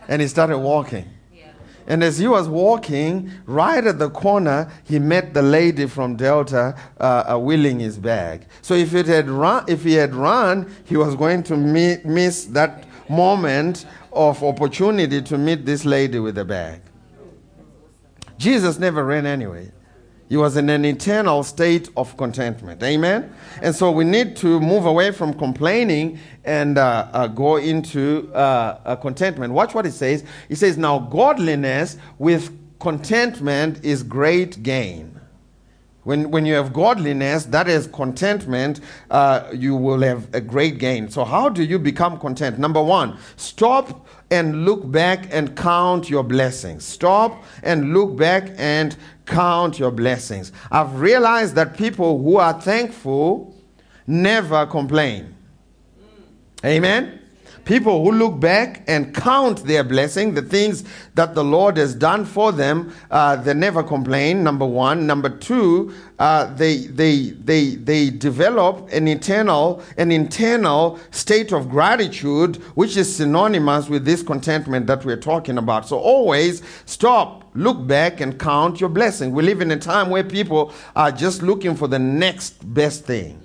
and 0.08 0.20
he 0.20 0.28
started 0.28 0.58
walking. 0.58 1.08
And 1.88 2.04
as 2.04 2.18
he 2.18 2.28
was 2.28 2.48
walking, 2.48 3.32
right 3.46 3.84
at 3.84 3.98
the 3.98 4.10
corner, 4.10 4.70
he 4.84 4.98
met 4.98 5.32
the 5.32 5.40
lady 5.40 5.86
from 5.86 6.16
Delta 6.16 6.78
uh, 7.00 7.24
uh, 7.26 7.38
wheeling 7.38 7.80
his 7.80 7.96
bag. 7.98 8.46
So 8.60 8.74
if, 8.74 8.94
it 8.94 9.06
had 9.06 9.30
run, 9.30 9.64
if 9.68 9.84
he 9.84 9.94
had 9.94 10.14
run, 10.14 10.70
he 10.84 10.98
was 10.98 11.16
going 11.16 11.42
to 11.44 11.56
meet, 11.56 12.04
miss 12.04 12.44
that 12.46 12.84
moment 13.08 13.86
of 14.12 14.44
opportunity 14.44 15.22
to 15.22 15.38
meet 15.38 15.64
this 15.64 15.86
lady 15.86 16.18
with 16.18 16.34
the 16.34 16.44
bag. 16.44 16.82
Jesus 18.36 18.78
never 18.78 19.02
ran 19.02 19.24
anyway. 19.24 19.72
He 20.28 20.36
was 20.36 20.56
in 20.56 20.68
an 20.68 20.84
eternal 20.84 21.42
state 21.42 21.88
of 21.96 22.16
contentment. 22.16 22.82
Amen? 22.82 23.32
And 23.62 23.74
so 23.74 23.90
we 23.90 24.04
need 24.04 24.36
to 24.36 24.60
move 24.60 24.84
away 24.84 25.10
from 25.10 25.32
complaining 25.32 26.18
and 26.44 26.76
uh, 26.76 27.08
uh, 27.12 27.26
go 27.28 27.56
into 27.56 28.30
uh, 28.34 28.78
uh, 28.84 28.96
contentment. 28.96 29.54
Watch 29.54 29.74
what 29.74 29.86
it 29.86 29.92
says. 29.92 30.24
It 30.50 30.56
says, 30.56 30.76
Now 30.76 30.98
godliness 30.98 31.96
with 32.18 32.52
contentment 32.78 33.84
is 33.84 34.02
great 34.02 34.62
gain. 34.62 35.18
When, 36.04 36.30
when 36.30 36.46
you 36.46 36.54
have 36.54 36.72
godliness, 36.72 37.44
that 37.46 37.68
is 37.68 37.86
contentment, 37.86 38.80
uh, 39.10 39.50
you 39.52 39.76
will 39.76 40.00
have 40.00 40.34
a 40.34 40.40
great 40.40 40.78
gain. 40.78 41.10
So, 41.10 41.22
how 41.22 41.50
do 41.50 41.62
you 41.62 41.78
become 41.78 42.18
content? 42.18 42.58
Number 42.58 42.82
one, 42.82 43.18
stop 43.36 44.06
and 44.30 44.64
look 44.64 44.90
back 44.90 45.28
and 45.30 45.54
count 45.54 46.08
your 46.08 46.22
blessings. 46.22 46.84
Stop 46.84 47.44
and 47.62 47.92
look 47.92 48.16
back 48.16 48.52
and 48.56 48.96
count 49.28 49.78
your 49.78 49.90
blessings. 49.90 50.52
I've 50.70 51.00
realized 51.00 51.54
that 51.54 51.76
people 51.76 52.20
who 52.20 52.36
are 52.36 52.60
thankful 52.60 53.54
never 54.06 54.66
complain. 54.66 55.34
Amen. 56.64 57.20
People 57.68 58.02
who 58.02 58.12
look 58.12 58.40
back 58.40 58.82
and 58.86 59.14
count 59.14 59.64
their 59.64 59.84
blessing, 59.84 60.32
the 60.32 60.40
things 60.40 60.84
that 61.16 61.34
the 61.34 61.44
Lord 61.44 61.76
has 61.76 61.94
done 61.94 62.24
for 62.24 62.50
them, 62.50 62.94
uh, 63.10 63.36
they 63.36 63.52
never 63.52 63.82
complain. 63.82 64.42
Number 64.42 64.64
one. 64.64 65.06
Number 65.06 65.28
two, 65.28 65.92
uh, 66.18 66.46
they 66.54 66.86
they 66.86 67.32
they 67.44 67.74
they 67.74 68.08
develop 68.08 68.90
an 68.90 69.06
internal 69.06 69.82
an 69.98 70.10
internal 70.10 70.98
state 71.10 71.52
of 71.52 71.68
gratitude, 71.68 72.56
which 72.74 72.96
is 72.96 73.14
synonymous 73.14 73.90
with 73.90 74.06
this 74.06 74.22
contentment 74.22 74.86
that 74.86 75.04
we're 75.04 75.20
talking 75.20 75.58
about. 75.58 75.86
So 75.86 75.98
always 75.98 76.62
stop, 76.86 77.50
look 77.54 77.86
back, 77.86 78.22
and 78.22 78.40
count 78.40 78.80
your 78.80 78.88
blessing. 78.88 79.32
We 79.32 79.42
live 79.42 79.60
in 79.60 79.70
a 79.72 79.78
time 79.78 80.08
where 80.08 80.24
people 80.24 80.72
are 80.96 81.12
just 81.12 81.42
looking 81.42 81.76
for 81.76 81.86
the 81.86 81.98
next 81.98 82.54
best 82.72 83.04
thing. 83.04 83.42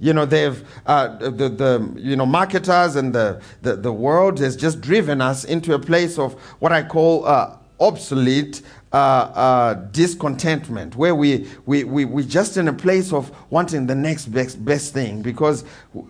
You 0.00 0.14
know, 0.14 0.24
they've, 0.24 0.66
uh, 0.86 1.18
the, 1.18 1.48
the, 1.50 1.92
you 1.96 2.16
know, 2.16 2.24
marketers 2.24 2.96
and 2.96 3.14
the, 3.14 3.42
the, 3.60 3.76
the 3.76 3.92
world 3.92 4.38
has 4.38 4.56
just 4.56 4.80
driven 4.80 5.20
us 5.20 5.44
into 5.44 5.74
a 5.74 5.78
place 5.78 6.18
of 6.18 6.32
what 6.58 6.72
I 6.72 6.82
call 6.82 7.26
uh, 7.26 7.58
obsolete 7.78 8.62
uh, 8.92 8.96
uh, 8.96 9.74
discontentment, 9.92 10.96
where 10.96 11.14
we, 11.14 11.48
we, 11.66 11.84
we, 11.84 12.06
we 12.06 12.24
just 12.24 12.56
in 12.56 12.66
a 12.68 12.72
place 12.72 13.12
of 13.12 13.30
wanting 13.50 13.86
the 13.86 13.94
next 13.94 14.26
best, 14.26 14.64
best 14.64 14.94
thing 14.94 15.20
because 15.20 15.64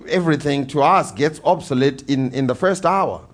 everything 0.08 0.66
to 0.68 0.82
us 0.82 1.10
gets 1.10 1.40
obsolete 1.44 2.08
in, 2.08 2.32
in 2.32 2.46
the 2.46 2.54
first 2.54 2.86
hour. 2.86 3.26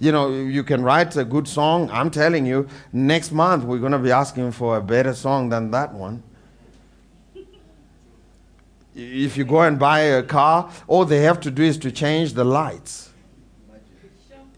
You 0.00 0.12
know, 0.12 0.32
you 0.32 0.64
can 0.64 0.82
write 0.82 1.14
a 1.16 1.24
good 1.26 1.46
song. 1.46 1.90
I'm 1.90 2.10
telling 2.10 2.46
you, 2.46 2.66
next 2.90 3.32
month 3.32 3.64
we're 3.64 3.78
going 3.78 3.92
to 3.92 3.98
be 3.98 4.12
asking 4.12 4.52
for 4.52 4.78
a 4.78 4.80
better 4.80 5.12
song 5.12 5.50
than 5.50 5.70
that 5.72 5.92
one 5.92 6.22
if 9.00 9.36
you 9.36 9.44
go 9.44 9.62
and 9.62 9.78
buy 9.78 10.00
a 10.00 10.22
car, 10.22 10.70
all 10.86 11.04
they 11.04 11.22
have 11.22 11.40
to 11.40 11.50
do 11.50 11.62
is 11.62 11.78
to 11.78 11.90
change 11.90 12.34
the 12.34 12.44
lights. 12.44 13.06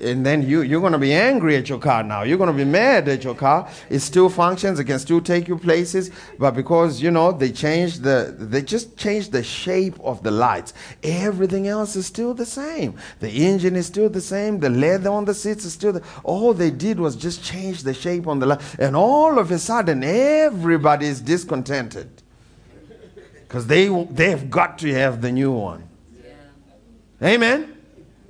And 0.00 0.26
then 0.26 0.42
you, 0.42 0.62
you're 0.62 0.80
going 0.80 0.94
to 0.94 0.98
be 0.98 1.12
angry 1.12 1.54
at 1.56 1.68
your 1.68 1.78
car 1.78 2.02
now. 2.02 2.22
You're 2.22 2.36
going 2.36 2.50
to 2.50 2.56
be 2.56 2.68
mad 2.68 3.08
at 3.08 3.22
your 3.22 3.36
car. 3.36 3.70
It 3.88 4.00
still 4.00 4.28
functions. 4.28 4.80
It 4.80 4.86
can 4.86 4.98
still 4.98 5.20
take 5.20 5.46
you 5.46 5.56
places. 5.56 6.10
But 6.40 6.56
because, 6.56 7.00
you 7.00 7.12
know, 7.12 7.30
they 7.30 7.52
changed 7.52 8.02
the, 8.02 8.34
they 8.36 8.62
just 8.62 8.96
changed 8.96 9.30
the 9.30 9.44
shape 9.44 9.94
of 10.00 10.24
the 10.24 10.32
lights. 10.32 10.74
Everything 11.04 11.68
else 11.68 11.94
is 11.94 12.06
still 12.06 12.34
the 12.34 12.44
same. 12.44 12.96
The 13.20 13.30
engine 13.30 13.76
is 13.76 13.86
still 13.86 14.10
the 14.10 14.20
same. 14.20 14.58
The 14.58 14.70
leather 14.70 15.10
on 15.10 15.24
the 15.24 15.34
seats 15.34 15.64
is 15.64 15.72
still 15.72 15.92
the, 15.92 16.02
all 16.24 16.52
they 16.52 16.72
did 16.72 16.98
was 16.98 17.14
just 17.14 17.44
change 17.44 17.84
the 17.84 17.94
shape 17.94 18.26
on 18.26 18.40
the 18.40 18.46
light. 18.46 18.60
And 18.80 18.96
all 18.96 19.38
of 19.38 19.52
a 19.52 19.58
sudden, 19.60 20.02
everybody 20.02 21.06
is 21.06 21.20
discontented 21.20 22.21
because 23.52 23.66
they, 23.66 23.86
they've 24.04 24.48
got 24.48 24.78
to 24.78 24.90
have 24.94 25.20
the 25.20 25.30
new 25.30 25.52
one. 25.52 25.86
Yeah. 27.20 27.34
Amen? 27.34 27.76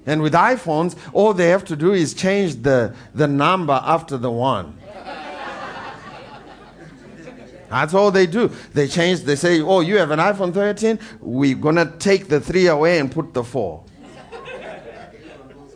And 0.05 0.21
with 0.21 0.33
iPhones, 0.33 0.97
all 1.13 1.33
they 1.33 1.47
have 1.51 1.65
to 1.67 1.77
do 1.77 1.93
is 1.93 2.13
change 2.13 2.57
the, 2.63 2.93
the 3.15 3.29
number 3.29 3.81
after 3.85 4.19
the 4.19 4.33
one. 4.33 4.77
That's 7.71 7.95
all 7.95 8.11
they 8.11 8.27
do. 8.27 8.51
They 8.75 8.89
change, 8.89 9.21
they 9.21 9.37
say, 9.37 9.61
Oh, 9.61 9.79
you 9.79 9.97
have 9.99 10.11
an 10.11 10.19
iPhone 10.19 10.53
13? 10.53 10.99
We're 11.21 11.55
going 11.55 11.77
to 11.77 11.87
take 12.01 12.27
the 12.27 12.41
three 12.41 12.67
away 12.67 12.99
and 12.99 13.11
put 13.11 13.33
the 13.33 13.45
four. 13.45 13.85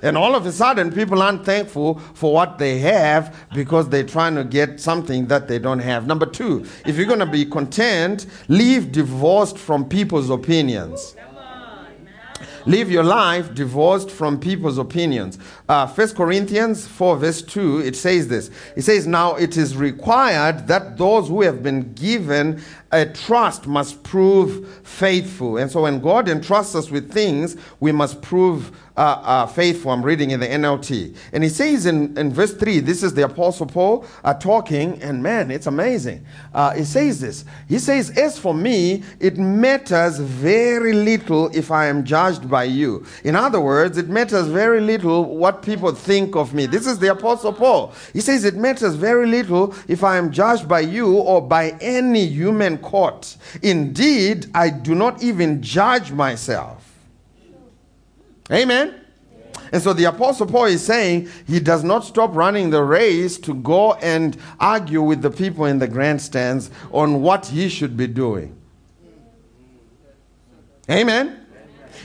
And 0.07 0.17
all 0.17 0.37
of 0.37 0.47
a 0.47 0.53
sudden, 0.53 0.93
people 0.93 1.21
aren't 1.21 1.45
thankful 1.45 1.99
for 2.15 2.33
what 2.33 2.59
they 2.59 2.79
have 2.79 3.35
because 3.53 3.89
they're 3.89 4.05
trying 4.05 4.37
to 4.37 4.45
get 4.45 4.81
something 4.81 5.27
that 5.27 5.49
they 5.49 5.59
don't 5.59 5.81
have. 5.81 6.07
Number 6.07 6.27
two, 6.27 6.65
if 6.87 6.97
you're 6.97 7.07
going 7.07 7.19
to 7.19 7.27
be 7.27 7.45
content, 7.45 8.27
live 8.47 8.93
divorced 8.93 9.59
from 9.59 9.89
people's 9.89 10.31
opinions. 10.31 11.17
Live 12.67 12.91
your 12.91 13.05
life 13.05 13.55
divorced 13.55 14.11
from 14.11 14.41
people's 14.41 14.77
opinions. 14.77 15.39
Uh, 15.69 15.87
1 15.87 16.15
Corinthians 16.15 16.85
4, 16.87 17.17
verse 17.17 17.43
2, 17.43 17.81
it 17.81 17.95
says 17.95 18.27
this. 18.27 18.51
It 18.75 18.83
says, 18.83 19.07
Now 19.07 19.37
it 19.37 19.57
is 19.57 19.77
required 19.77 20.67
that 20.67 20.99
those 20.99 21.29
who 21.29 21.43
have 21.43 21.63
been 21.63 21.93
given 21.95 22.61
a 22.93 23.07
trust 23.07 23.67
must 23.67 24.03
prove 24.03 24.81
faithful. 24.85 25.57
And 25.57 25.71
so 25.71 25.83
when 25.83 26.01
God 26.01 26.29
entrusts 26.29 26.75
us 26.75 26.91
with 26.91 27.13
things, 27.13 27.57
we 27.81 27.93
must 27.93 28.23
prove 28.23 28.71
uh, 28.97 29.21
uh, 29.23 29.47
faithful. 29.47 29.91
I'm 29.91 30.03
reading 30.03 30.31
in 30.31 30.41
the 30.41 30.47
NLT. 30.47 31.15
And 31.33 31.43
he 31.43 31.51
says 31.51 31.85
in, 31.85 32.17
in 32.17 32.33
verse 32.33 32.55
3, 32.55 32.81
this 32.81 33.03
is 33.03 33.13
the 33.13 33.25
Apostle 33.25 33.67
Paul 33.67 34.07
uh, 34.25 34.33
talking, 34.35 35.03
and 35.03 35.23
man, 35.23 35.51
it's 35.51 35.67
amazing. 35.67 36.25
Uh, 36.55 36.73
he 36.73 36.85
says 36.85 37.21
this. 37.21 37.45
He 37.69 37.79
says, 37.79 38.17
As 38.17 38.39
for 38.39 38.55
me, 38.55 39.03
it 39.21 39.37
matters 39.37 40.19
very 40.19 40.95
little 40.95 41.49
if 41.55 41.71
I 41.71 41.87
am 41.87 42.05
judged 42.05 42.49
by 42.49 42.65
you. 42.65 43.05
In 43.25 43.37
other 43.37 43.61
words, 43.61 43.99
it 43.99 44.09
matters 44.09 44.47
very 44.47 44.81
little 44.81 45.37
what 45.37 45.63
people 45.63 45.93
think 45.93 46.35
of 46.35 46.55
me. 46.55 46.65
This 46.65 46.87
is 46.87 46.99
the 46.99 47.13
Apostle 47.13 47.53
Paul. 47.53 47.93
He 48.15 48.21
says, 48.21 48.45
It 48.45 48.55
matters 48.55 48.95
very 48.95 49.27
little 49.27 49.75
if 49.89 50.05
I 50.05 50.17
am 50.17 50.33
judged 50.33 50.69
by 50.69 50.81
you 50.81 51.17
or 51.17 51.43
by 51.43 51.77
any 51.81 52.25
human 52.27 52.76
court. 52.79 53.37
Indeed, 53.63 54.47
I 54.55 54.71
do 54.71 54.95
not 54.95 55.23
even 55.23 55.63
judge 55.63 56.13
myself. 56.13 56.93
Amen. 58.51 58.95
And 59.73 59.83
so 59.83 59.93
the 59.93 60.05
Apostle 60.05 60.47
Paul 60.47 60.67
is 60.67 60.85
saying 60.85 61.29
he 61.47 61.59
does 61.59 61.83
not 61.83 62.05
stop 62.05 62.35
running 62.35 62.71
the 62.71 62.83
race 62.83 63.37
to 63.39 63.55
go 63.55 63.95
and 63.95 64.37
argue 64.61 65.03
with 65.03 65.23
the 65.23 65.31
people 65.31 65.65
in 65.65 65.79
the 65.79 65.89
grandstands 65.89 66.71
on 66.93 67.23
what 67.23 67.47
he 67.47 67.69
should 67.69 67.97
be 67.97 68.07
doing. 68.07 68.57
Amen. 70.89 71.45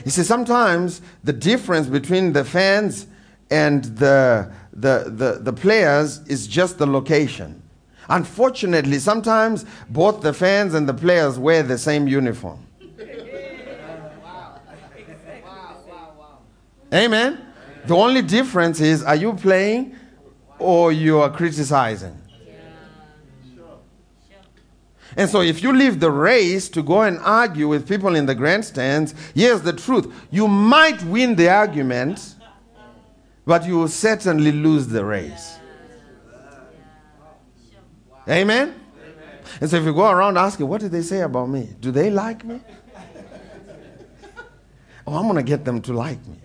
You 0.04 0.10
see, 0.10 0.24
sometimes 0.24 1.00
the 1.22 1.32
difference 1.32 1.86
between 1.86 2.32
the 2.32 2.44
fans 2.44 3.06
and 3.50 3.84
the, 3.84 4.52
the, 4.72 5.04
the, 5.06 5.38
the 5.40 5.52
players 5.52 6.18
is 6.26 6.48
just 6.48 6.78
the 6.78 6.86
location. 6.86 7.61
Unfortunately, 8.12 8.98
sometimes 8.98 9.64
both 9.88 10.20
the 10.20 10.34
fans 10.34 10.74
and 10.74 10.86
the 10.86 10.92
players 10.92 11.38
wear 11.38 11.62
the 11.62 11.78
same 11.78 12.06
uniform. 12.06 12.58
Amen. 16.92 17.40
The 17.86 17.96
only 17.96 18.20
difference 18.20 18.80
is 18.80 19.02
are 19.02 19.16
you 19.16 19.32
playing 19.32 19.96
or 20.58 20.92
you 20.92 21.20
are 21.20 21.30
criticizing? 21.30 22.18
And 25.16 25.28
so, 25.28 25.40
if 25.40 25.62
you 25.62 25.72
leave 25.72 25.98
the 25.98 26.10
race 26.10 26.68
to 26.70 26.82
go 26.82 27.02
and 27.02 27.18
argue 27.20 27.68
with 27.68 27.88
people 27.88 28.14
in 28.14 28.26
the 28.26 28.34
grandstands, 28.34 29.14
here's 29.34 29.62
the 29.62 29.72
truth. 29.72 30.12
You 30.30 30.48
might 30.48 31.02
win 31.04 31.34
the 31.34 31.48
argument, 31.48 32.34
but 33.46 33.66
you 33.66 33.78
will 33.78 33.88
certainly 33.88 34.52
lose 34.52 34.86
the 34.86 35.02
race. 35.02 35.58
Amen? 38.28 38.68
Amen? 38.68 38.74
And 39.60 39.70
so, 39.70 39.76
if 39.76 39.84
you 39.84 39.92
go 39.92 40.10
around 40.10 40.36
asking, 40.38 40.68
What 40.68 40.80
did 40.80 40.92
they 40.92 41.02
say 41.02 41.20
about 41.20 41.48
me? 41.48 41.68
Do 41.80 41.90
they 41.90 42.10
like 42.10 42.44
me? 42.44 42.60
Oh, 45.04 45.16
I'm 45.16 45.24
going 45.24 45.34
to 45.34 45.42
get 45.42 45.64
them 45.64 45.82
to 45.82 45.92
like 45.92 46.24
me. 46.28 46.36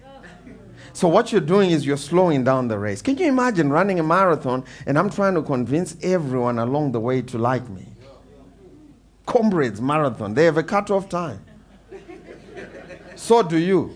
So 0.98 1.08
what 1.08 1.32
you're 1.32 1.42
doing 1.42 1.70
is 1.70 1.86
you're 1.86 1.96
slowing 1.96 2.44
down 2.44 2.70
the 2.70 2.80
race. 2.80 3.04
Can 3.04 3.20
you 3.20 3.28
imagine 3.28 3.70
running 3.70 4.00
a 4.00 4.04
marathon 4.04 4.66
and 4.88 4.98
I'm 4.98 5.12
trying 5.12 5.36
to 5.36 5.44
convince 5.44 5.96
everyone 6.02 6.58
along 6.58 6.94
the 6.94 7.00
way 7.00 7.22
to 7.22 7.38
like 7.38 7.70
me? 7.70 7.86
Comrades 9.28 9.80
marathon, 9.80 10.34
they 10.34 10.46
have 10.46 10.58
a 10.58 10.64
cutoff 10.64 11.08
time. 11.08 11.40
So 13.16 13.44
do 13.44 13.58
you. 13.58 13.96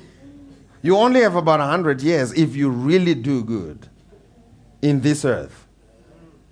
You 0.83 0.95
only 0.95 1.21
have 1.21 1.35
about 1.35 1.59
100 1.59 2.03
years 2.03 2.33
if 2.33 2.55
you 2.55 2.69
really 2.69 3.15
do 3.15 3.43
good 3.43 3.87
in 4.83 5.01
this 5.01 5.25
earth. 5.25 5.60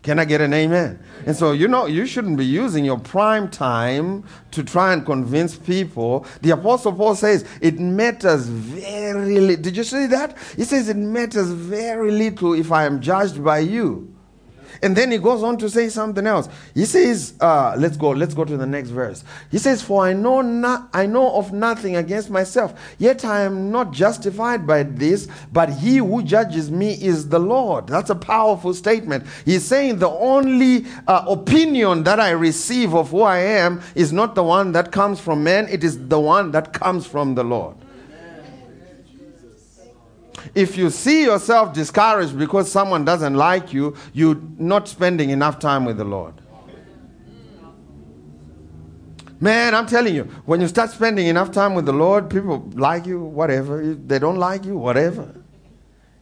Can 0.02 0.18
I 0.18 0.26
get 0.26 0.40
an 0.40 0.54
amen? 0.54 1.04
And 1.26 1.36
so, 1.36 1.52
you 1.52 1.68
know, 1.68 1.86
you 1.86 2.06
shouldn't 2.06 2.38
be 2.38 2.46
using 2.46 2.86
your 2.86 2.98
prime 2.98 3.50
time 3.50 4.24
to 4.52 4.64
try 4.64 4.94
and 4.94 5.06
convince 5.06 5.58
people. 5.58 6.26
The 6.42 6.52
Apostle 6.52 6.94
Paul 6.94 7.16
says 7.16 7.46
it 7.62 7.80
matters 7.80 8.48
very 8.48 9.40
little. 9.40 9.62
Did 9.62 9.76
you 9.76 9.84
see 9.84 10.08
that? 10.08 10.38
He 10.56 10.64
says 10.64 10.88
it 10.88 10.96
matters 10.96 11.50
very 11.50 12.12
little 12.12 12.54
if 12.54 12.72
I 12.72 12.86
am 12.86 13.02
judged 13.02 13.44
by 13.44 13.60
you. 13.60 14.09
And 14.82 14.96
then 14.96 15.12
he 15.12 15.18
goes 15.18 15.44
on 15.44 15.58
to 15.58 15.70
say 15.70 15.90
something 15.90 16.26
else. 16.26 16.48
He 16.74 16.86
says, 16.86 17.34
uh, 17.40 17.76
let's 17.78 17.98
go, 17.98 18.12
let's 18.12 18.34
go 18.34 18.46
to 18.46 18.58
the 18.58 18.66
next 18.66 18.90
verse. 18.90 19.24
He 19.52 19.58
says, 19.58 19.82
For 19.82 20.06
I 20.06 20.14
know 20.14 20.42
not 20.42 20.90
I 20.94 21.06
know 21.06 21.36
of 21.36 21.52
nothing 21.52 21.96
against 21.96 22.30
myself, 22.30 22.74
yet 22.98 23.26
I 23.26 23.42
am 23.42 23.72
not 23.72 23.92
justified 23.92 24.66
by 24.66 24.84
this, 24.84 25.28
but 25.52 25.70
he 25.70 25.98
who 25.98 26.24
judges 26.24 26.72
me 26.72 26.94
is 26.94 27.30
the 27.30 27.40
Lord. 27.40 27.88
That's 27.88 28.10
a 28.10 28.16
powerful 28.16 28.74
statement. 28.74 29.26
He's 29.46 29.66
saying 29.66 30.00
the 30.00 30.10
only 30.10 30.86
uh, 31.08 31.26
opinion 31.28 32.04
that 32.04 32.20
I 32.20 32.32
receive 32.32 32.94
of 32.94 33.12
who 33.12 33.22
I 33.22 33.40
am 33.40 33.82
is 33.96 34.14
not 34.14 34.36
the 34.36 34.44
one 34.44 34.72
that 34.74 34.92
comes 34.92 35.20
from 35.20 35.44
man, 35.44 35.68
it 35.70 35.84
is 35.84 36.08
the 36.08 36.20
one 36.20 36.52
that 36.52 36.74
comes 36.74 37.06
from 37.06 37.36
the 37.36 37.44
Lord. 37.44 37.76
If 40.56 40.78
you 40.78 40.90
see 40.90 41.24
yourself 41.24 41.74
discouraged 41.74 42.38
because 42.38 42.72
someone 42.72 43.06
doesn't 43.06 43.36
like 43.36 43.74
you, 43.74 43.96
you're 44.14 44.42
not 44.58 44.88
spending 44.88 45.30
enough 45.30 45.60
time 45.60 45.86
with 45.86 45.98
the 45.98 46.04
Lord. 46.04 46.34
Man, 49.42 49.74
I'm 49.74 49.88
telling 49.88 50.14
you, 50.14 50.24
when 50.46 50.60
you 50.60 50.68
start 50.68 50.90
spending 50.92 51.28
enough 51.28 51.52
time 51.52 51.74
with 51.74 51.86
the 51.86 51.94
Lord, 51.94 52.30
people 52.30 52.70
like 52.74 53.06
you, 53.06 53.22
whatever. 53.22 53.96
They 53.96 54.20
don't 54.20 54.38
like 54.38 54.66
you, 54.66 54.76
whatever. 54.76 55.34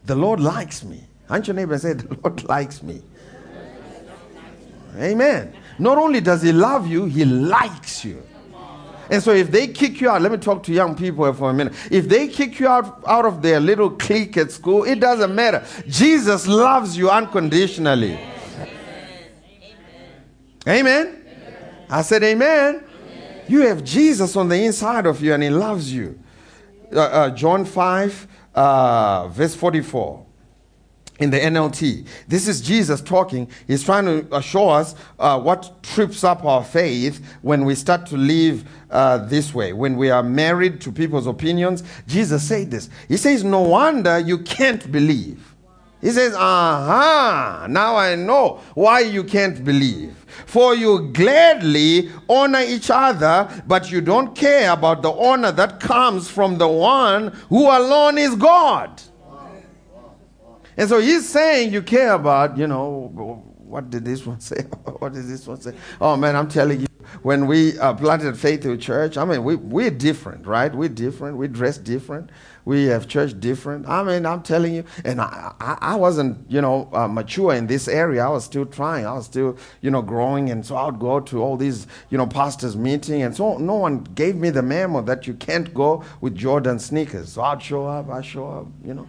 The 0.05 0.15
Lord 0.15 0.39
likes 0.39 0.83
me. 0.83 1.03
Aren't 1.29 1.47
your 1.47 1.55
neighbor 1.55 1.77
say, 1.79 1.93
The 1.93 2.15
Lord 2.23 2.43
likes 2.43 2.83
me? 2.83 3.01
Amen. 4.97 5.53
Not 5.79 5.97
only 5.97 6.21
does 6.21 6.43
He 6.43 6.51
love 6.51 6.85
you, 6.85 7.05
He 7.05 7.25
likes 7.25 8.05
you. 8.05 8.21
And 9.09 9.23
so 9.23 9.31
if 9.31 9.51
they 9.51 9.67
kick 9.67 10.01
you 10.01 10.09
out, 10.09 10.21
let 10.21 10.31
me 10.31 10.37
talk 10.37 10.63
to 10.63 10.73
young 10.73 10.95
people 10.95 11.31
for 11.33 11.49
a 11.49 11.53
minute. 11.53 11.73
If 11.91 12.09
they 12.09 12.27
kick 12.27 12.59
you 12.59 12.67
out, 12.67 13.01
out 13.07 13.25
of 13.25 13.41
their 13.41 13.59
little 13.59 13.89
clique 13.91 14.37
at 14.37 14.51
school, 14.51 14.83
it 14.83 14.99
doesn't 14.99 15.33
matter. 15.33 15.65
Jesus 15.87 16.47
loves 16.47 16.97
you 16.97 17.09
unconditionally. 17.09 18.19
Amen. 20.67 21.07
amen. 21.07 21.23
I 21.89 22.01
said, 22.01 22.23
Amen. 22.23 22.83
amen. 22.83 23.41
You 23.47 23.61
have 23.61 23.83
Jesus 23.83 24.35
on 24.35 24.49
the 24.49 24.65
inside 24.65 25.05
of 25.05 25.21
you 25.21 25.33
and 25.33 25.41
He 25.41 25.49
loves 25.49 25.93
you. 25.93 26.19
Uh, 26.93 26.99
uh, 26.99 27.29
John 27.31 27.63
5, 27.63 28.27
uh, 28.55 29.27
verse 29.29 29.55
44 29.55 30.26
in 31.19 31.29
the 31.29 31.39
NLT. 31.39 32.07
This 32.27 32.47
is 32.47 32.61
Jesus 32.61 33.01
talking. 33.01 33.49
He's 33.67 33.83
trying 33.83 34.05
to 34.05 34.41
show 34.41 34.69
us 34.69 34.95
uh, 35.19 35.39
what 35.39 35.83
trips 35.83 36.23
up 36.23 36.45
our 36.45 36.63
faith 36.63 37.25
when 37.41 37.65
we 37.65 37.75
start 37.75 38.05
to 38.07 38.17
live 38.17 38.63
uh, 38.89 39.17
this 39.17 39.53
way. 39.53 39.73
When 39.73 39.97
we 39.97 40.09
are 40.09 40.23
married 40.23 40.81
to 40.81 40.91
people's 40.91 41.27
opinions, 41.27 41.83
Jesus 42.07 42.47
said 42.47 42.71
this. 42.71 42.89
He 43.07 43.17
says, 43.17 43.43
No 43.43 43.61
wonder 43.61 44.19
you 44.19 44.39
can't 44.39 44.91
believe. 44.91 45.55
He 46.01 46.11
says, 46.11 46.35
Aha, 46.35 47.65
now 47.69 47.95
I 47.95 48.15
know 48.15 48.61
why 48.75 48.99
you 48.99 49.23
can't 49.23 49.63
believe. 49.65 50.15
For 50.45 50.75
you 50.75 51.09
gladly 51.11 52.11
honor 52.29 52.61
each 52.61 52.91
other, 52.91 53.49
but 53.65 53.91
you 53.91 54.01
don't 54.01 54.35
care 54.35 54.71
about 54.71 55.01
the 55.01 55.11
honor 55.11 55.51
that 55.53 55.79
comes 55.79 56.29
from 56.29 56.59
the 56.59 56.67
one 56.67 57.29
who 57.49 57.65
alone 57.65 58.19
is 58.19 58.35
God. 58.35 59.01
And 60.77 60.87
so 60.87 60.99
he's 60.99 61.27
saying 61.27 61.73
you 61.73 61.81
care 61.81 62.13
about, 62.13 62.57
you 62.57 62.67
know, 62.67 63.11
what 63.57 63.89
did 63.89 64.05
this 64.05 64.25
one 64.25 64.39
say? 64.41 64.61
what 64.99 65.13
did 65.13 65.27
this 65.27 65.45
one 65.47 65.59
say? 65.59 65.73
Oh 65.99 66.15
man, 66.15 66.35
I'm 66.35 66.47
telling 66.47 66.81
you, 66.81 66.87
when 67.21 67.47
we 67.47 67.77
uh, 67.79 67.93
planted 67.93 68.37
Faith 68.37 68.65
Church, 68.79 69.17
I 69.17 69.25
mean, 69.25 69.43
we, 69.43 69.55
we're 69.55 69.89
different, 69.89 70.45
right? 70.45 70.73
We're 70.73 70.89
different. 70.89 71.37
We 71.37 71.47
dress 71.47 71.77
different. 71.77 72.29
We 72.65 72.85
have 72.85 73.07
church 73.07 73.39
different. 73.39 73.87
I 73.87 74.03
mean, 74.03 74.25
I'm 74.25 74.43
telling 74.43 74.75
you, 74.75 74.83
and 75.05 75.21
I, 75.21 75.53
I, 75.61 75.77
I 75.81 75.95
wasn't, 75.95 76.49
you 76.51 76.59
know, 76.61 76.89
uh, 76.91 77.07
mature 77.07 77.53
in 77.53 77.65
this 77.65 77.87
area. 77.87 78.25
I 78.25 78.29
was 78.29 78.43
still 78.43 78.65
trying. 78.65 79.05
I 79.05 79.13
was 79.13 79.25
still, 79.25 79.57
you 79.81 79.89
know, 79.89 80.01
growing. 80.01 80.49
And 80.49 80.65
so 80.65 80.75
I 80.75 80.85
would 80.85 80.99
go 80.99 81.21
to 81.21 81.41
all 81.41 81.55
these, 81.55 81.87
you 82.09 82.17
know, 82.17 82.27
pastors' 82.27 82.75
meeting. 82.75 83.21
And 83.21 83.33
so 83.33 83.57
no 83.57 83.75
one 83.75 84.03
gave 84.03 84.35
me 84.35 84.49
the 84.49 84.61
memo 84.61 85.01
that 85.03 85.27
you 85.27 85.33
can't 85.35 85.73
go 85.73 86.03
with 86.19 86.35
Jordan 86.35 86.77
sneakers. 86.77 87.31
So 87.31 87.41
I'd 87.41 87.63
show 87.63 87.87
up, 87.87 88.09
I 88.09 88.21
show 88.21 88.49
up, 88.49 88.67
you 88.83 88.93
know 88.93 89.07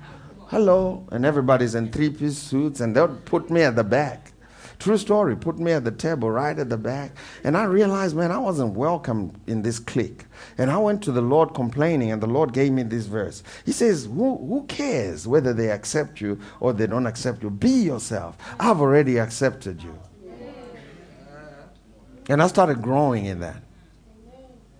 hello, 0.48 1.06
and 1.12 1.24
everybody's 1.24 1.74
in 1.74 1.90
three 1.90 2.10
piece 2.10 2.38
suits, 2.38 2.80
and 2.80 2.94
they'll 2.94 3.08
put 3.08 3.50
me 3.50 3.62
at 3.62 3.76
the 3.76 3.84
back. 3.84 4.32
True 4.78 4.96
story, 4.96 5.36
put 5.36 5.58
me 5.58 5.72
at 5.72 5.84
the 5.84 5.90
table 5.90 6.30
right 6.30 6.56
at 6.56 6.70
the 6.70 6.76
back. 6.76 7.10
And 7.42 7.56
I 7.56 7.64
realized, 7.64 8.14
man, 8.14 8.30
I 8.30 8.38
wasn't 8.38 8.74
welcome 8.74 9.32
in 9.48 9.62
this 9.62 9.80
clique. 9.80 10.24
And 10.56 10.70
I 10.70 10.78
went 10.78 11.02
to 11.02 11.12
the 11.12 11.20
Lord 11.20 11.52
complaining, 11.52 12.12
and 12.12 12.22
the 12.22 12.28
Lord 12.28 12.52
gave 12.52 12.72
me 12.72 12.84
this 12.84 13.06
verse. 13.06 13.42
He 13.66 13.72
says, 13.72 14.06
Who, 14.06 14.38
who 14.38 14.64
cares 14.68 15.26
whether 15.26 15.52
they 15.52 15.70
accept 15.70 16.20
you 16.20 16.38
or 16.60 16.72
they 16.72 16.86
don't 16.86 17.06
accept 17.06 17.42
you? 17.42 17.50
Be 17.50 17.70
yourself. 17.70 18.36
I've 18.60 18.80
already 18.80 19.18
accepted 19.18 19.82
you. 19.82 19.98
And 22.28 22.42
I 22.42 22.46
started 22.46 22.80
growing 22.80 23.24
in 23.24 23.40
that. 23.40 23.62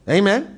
Amen? 0.08 0.57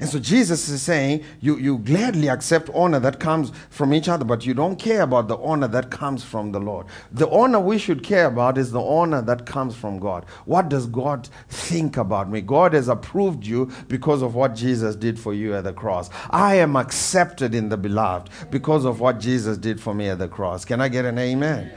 And 0.00 0.08
so 0.08 0.18
Jesus 0.18 0.68
is 0.68 0.82
saying, 0.82 1.24
you, 1.40 1.56
you 1.56 1.78
gladly 1.78 2.28
accept 2.28 2.70
honor 2.74 3.00
that 3.00 3.20
comes 3.20 3.52
from 3.70 3.94
each 3.94 4.08
other, 4.08 4.24
but 4.24 4.44
you 4.44 4.54
don't 4.54 4.76
care 4.76 5.02
about 5.02 5.28
the 5.28 5.38
honor 5.38 5.68
that 5.68 5.90
comes 5.90 6.24
from 6.24 6.52
the 6.52 6.60
Lord. 6.60 6.86
The 7.12 7.28
honor 7.30 7.60
we 7.60 7.78
should 7.78 8.02
care 8.02 8.26
about 8.26 8.58
is 8.58 8.72
the 8.72 8.82
honor 8.82 9.22
that 9.22 9.46
comes 9.46 9.74
from 9.74 9.98
God. 9.98 10.24
What 10.44 10.68
does 10.68 10.86
God 10.86 11.28
think 11.48 11.96
about 11.96 12.30
me? 12.30 12.40
God 12.40 12.72
has 12.74 12.88
approved 12.88 13.46
you 13.46 13.70
because 13.88 14.22
of 14.22 14.34
what 14.34 14.54
Jesus 14.54 14.96
did 14.96 15.18
for 15.18 15.34
you 15.34 15.54
at 15.54 15.64
the 15.64 15.72
cross. 15.72 16.10
I 16.30 16.56
am 16.56 16.76
accepted 16.76 17.54
in 17.54 17.68
the 17.68 17.76
beloved 17.76 18.30
because 18.50 18.84
of 18.84 19.00
what 19.00 19.20
Jesus 19.20 19.58
did 19.58 19.80
for 19.80 19.94
me 19.94 20.08
at 20.08 20.18
the 20.18 20.28
cross. 20.28 20.64
Can 20.64 20.80
I 20.80 20.88
get 20.88 21.04
an 21.04 21.18
amen? 21.18 21.72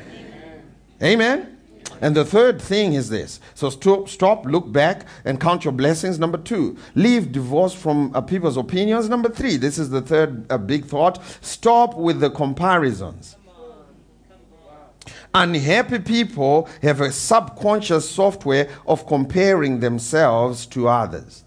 Amen. 1.01 1.21
amen? 1.21 1.58
And 2.01 2.15
the 2.15 2.23
third 2.25 2.61
thing 2.61 2.93
is 2.93 3.09
this. 3.09 3.39
So 3.55 3.69
stop, 3.69 4.07
stop, 4.09 4.45
look 4.45 4.71
back, 4.71 5.05
and 5.25 5.39
count 5.39 5.65
your 5.65 5.73
blessings. 5.73 6.17
Number 6.17 6.37
two, 6.37 6.77
leave 6.95 7.31
divorce 7.31 7.73
from 7.73 8.15
uh, 8.15 8.21
people's 8.21 8.57
opinions. 8.57 9.09
Number 9.09 9.29
three, 9.29 9.57
this 9.57 9.77
is 9.77 9.89
the 9.89 10.01
third 10.01 10.49
uh, 10.51 10.57
big 10.57 10.85
thought. 10.85 11.19
Stop 11.41 11.95
with 11.95 12.19
the 12.19 12.29
comparisons. 12.29 13.35
Unhappy 15.33 15.99
people 15.99 16.67
have 16.81 17.01
a 17.01 17.11
subconscious 17.11 18.09
software 18.09 18.69
of 18.87 19.05
comparing 19.05 19.79
themselves 19.79 20.65
to 20.67 20.87
others 20.87 21.43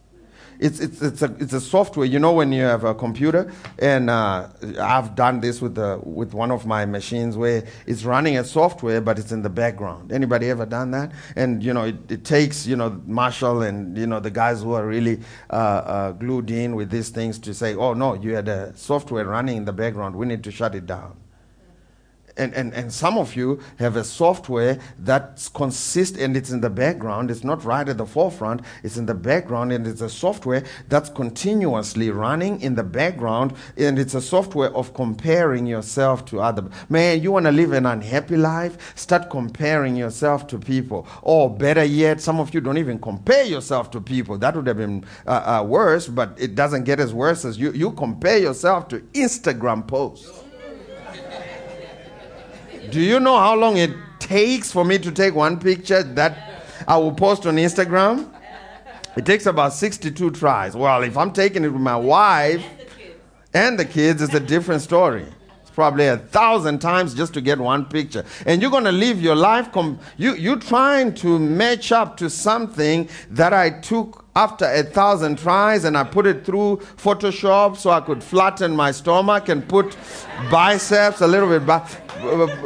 it's, 0.62 0.78
it's, 0.80 1.02
it's, 1.02 1.22
a, 1.22 1.34
it's 1.40 1.52
a 1.52 1.60
software. 1.60 2.06
You 2.06 2.18
know, 2.18 2.32
when 2.32 2.52
you 2.52 2.62
have 2.62 2.84
a 2.84 2.94
computer, 2.94 3.52
and 3.78 4.08
uh, 4.08 4.48
I've 4.80 5.14
done 5.14 5.40
this 5.40 5.60
with, 5.60 5.74
the, 5.74 6.00
with 6.02 6.34
one 6.34 6.50
of 6.50 6.66
my 6.66 6.86
machines 6.86 7.36
where 7.36 7.64
it's 7.86 8.04
running 8.04 8.38
a 8.38 8.44
software, 8.44 9.00
but 9.00 9.18
it's 9.18 9.32
in 9.32 9.42
the 9.42 9.50
background. 9.50 10.12
Anybody 10.12 10.48
ever 10.50 10.64
done 10.64 10.92
that? 10.92 11.12
And, 11.34 11.62
you 11.62 11.74
know, 11.74 11.84
it, 11.84 12.10
it 12.10 12.24
takes, 12.24 12.66
you 12.66 12.76
know, 12.76 13.00
Marshall 13.06 13.62
and, 13.62 13.98
you 13.98 14.06
know, 14.06 14.20
the 14.20 14.30
guys 14.30 14.62
who 14.62 14.72
are 14.74 14.86
really 14.86 15.20
uh, 15.50 15.54
uh, 15.54 16.12
glued 16.12 16.50
in 16.50 16.76
with 16.76 16.90
these 16.90 17.08
things 17.08 17.38
to 17.40 17.52
say, 17.52 17.74
oh, 17.74 17.94
no, 17.94 18.14
you 18.14 18.34
had 18.34 18.48
a 18.48 18.72
software 18.76 19.24
running 19.24 19.56
in 19.56 19.64
the 19.64 19.72
background. 19.72 20.14
We 20.14 20.26
need 20.26 20.44
to 20.44 20.52
shut 20.52 20.74
it 20.74 20.86
down 20.86 21.21
and, 22.36 22.54
and, 22.54 22.72
and 22.74 22.92
some 22.92 23.18
of 23.18 23.36
you 23.36 23.60
have 23.78 23.96
a 23.96 24.04
software 24.04 24.78
that 24.98 25.48
consists 25.54 26.18
and 26.18 26.36
it's 26.36 26.50
in 26.50 26.60
the 26.60 26.70
background 26.70 27.30
it's 27.30 27.44
not 27.44 27.64
right 27.64 27.88
at 27.88 27.98
the 27.98 28.06
forefront 28.06 28.62
it's 28.82 28.96
in 28.96 29.06
the 29.06 29.14
background 29.14 29.72
and 29.72 29.86
it's 29.86 30.00
a 30.00 30.08
software 30.08 30.62
that's 30.88 31.10
continuously 31.10 32.10
running 32.10 32.60
in 32.60 32.74
the 32.74 32.82
background 32.82 33.54
and 33.76 33.98
it's 33.98 34.14
a 34.14 34.20
software 34.20 34.74
of 34.74 34.94
comparing 34.94 35.66
yourself 35.66 36.24
to 36.24 36.40
other 36.40 36.64
man 36.88 37.22
you 37.22 37.32
want 37.32 37.46
to 37.46 37.52
live 37.52 37.72
an 37.72 37.86
unhappy 37.86 38.36
life? 38.36 38.92
Start 38.96 39.30
comparing 39.30 39.96
yourself 39.96 40.46
to 40.48 40.58
people. 40.58 41.06
Or 41.22 41.50
better 41.50 41.84
yet 41.84 42.20
some 42.20 42.40
of 42.40 42.52
you 42.54 42.60
don't 42.60 42.78
even 42.78 42.98
compare 42.98 43.44
yourself 43.44 43.90
to 43.92 44.00
people. 44.00 44.38
That 44.38 44.56
would 44.56 44.66
have 44.66 44.76
been 44.76 45.04
uh, 45.26 45.60
uh, 45.60 45.64
worse 45.64 46.08
but 46.08 46.34
it 46.38 46.54
doesn't 46.54 46.84
get 46.84 47.00
as 47.00 47.12
worse 47.12 47.44
as 47.44 47.58
you 47.58 47.72
you 47.72 47.92
compare 47.92 48.38
yourself 48.38 48.88
to 48.88 49.00
instagram 49.14 49.86
posts 49.86 50.41
do 52.92 53.00
you 53.00 53.18
know 53.18 53.38
how 53.38 53.56
long 53.56 53.78
it 53.78 53.90
takes 54.18 54.70
for 54.70 54.84
me 54.84 54.98
to 54.98 55.10
take 55.10 55.34
one 55.34 55.58
picture 55.58 56.02
that 56.02 56.62
I 56.86 56.98
will 56.98 57.12
post 57.12 57.46
on 57.46 57.56
Instagram? 57.56 58.30
It 59.16 59.24
takes 59.24 59.46
about 59.46 59.72
62 59.72 60.30
tries. 60.32 60.76
Well, 60.76 61.02
if 61.02 61.16
I'm 61.16 61.32
taking 61.32 61.64
it 61.64 61.68
with 61.68 61.80
my 61.80 61.96
wife 61.96 62.64
and 63.54 63.78
the 63.78 63.84
kids, 63.86 64.20
it's 64.20 64.34
a 64.34 64.40
different 64.40 64.82
story. 64.82 65.26
Probably 65.74 66.06
a 66.06 66.18
thousand 66.18 66.80
times 66.80 67.14
just 67.14 67.32
to 67.34 67.40
get 67.40 67.58
one 67.58 67.86
picture. 67.86 68.24
And 68.46 68.60
you're 68.60 68.70
going 68.70 68.84
to 68.84 68.92
live 68.92 69.22
your 69.22 69.36
life, 69.36 69.72
com- 69.72 69.98
you, 70.16 70.34
you're 70.34 70.58
trying 70.58 71.14
to 71.14 71.38
match 71.38 71.92
up 71.92 72.16
to 72.18 72.28
something 72.28 73.08
that 73.30 73.52
I 73.52 73.70
took 73.70 74.24
after 74.34 74.64
a 74.64 74.82
thousand 74.82 75.38
tries 75.38 75.84
and 75.84 75.96
I 75.96 76.04
put 76.04 76.26
it 76.26 76.44
through 76.44 76.78
Photoshop 76.96 77.76
so 77.76 77.90
I 77.90 78.00
could 78.00 78.24
flatten 78.24 78.74
my 78.74 78.90
stomach 78.90 79.48
and 79.50 79.66
put 79.66 79.96
biceps 80.50 81.20
a 81.20 81.26
little 81.26 81.48
bit 81.48 81.62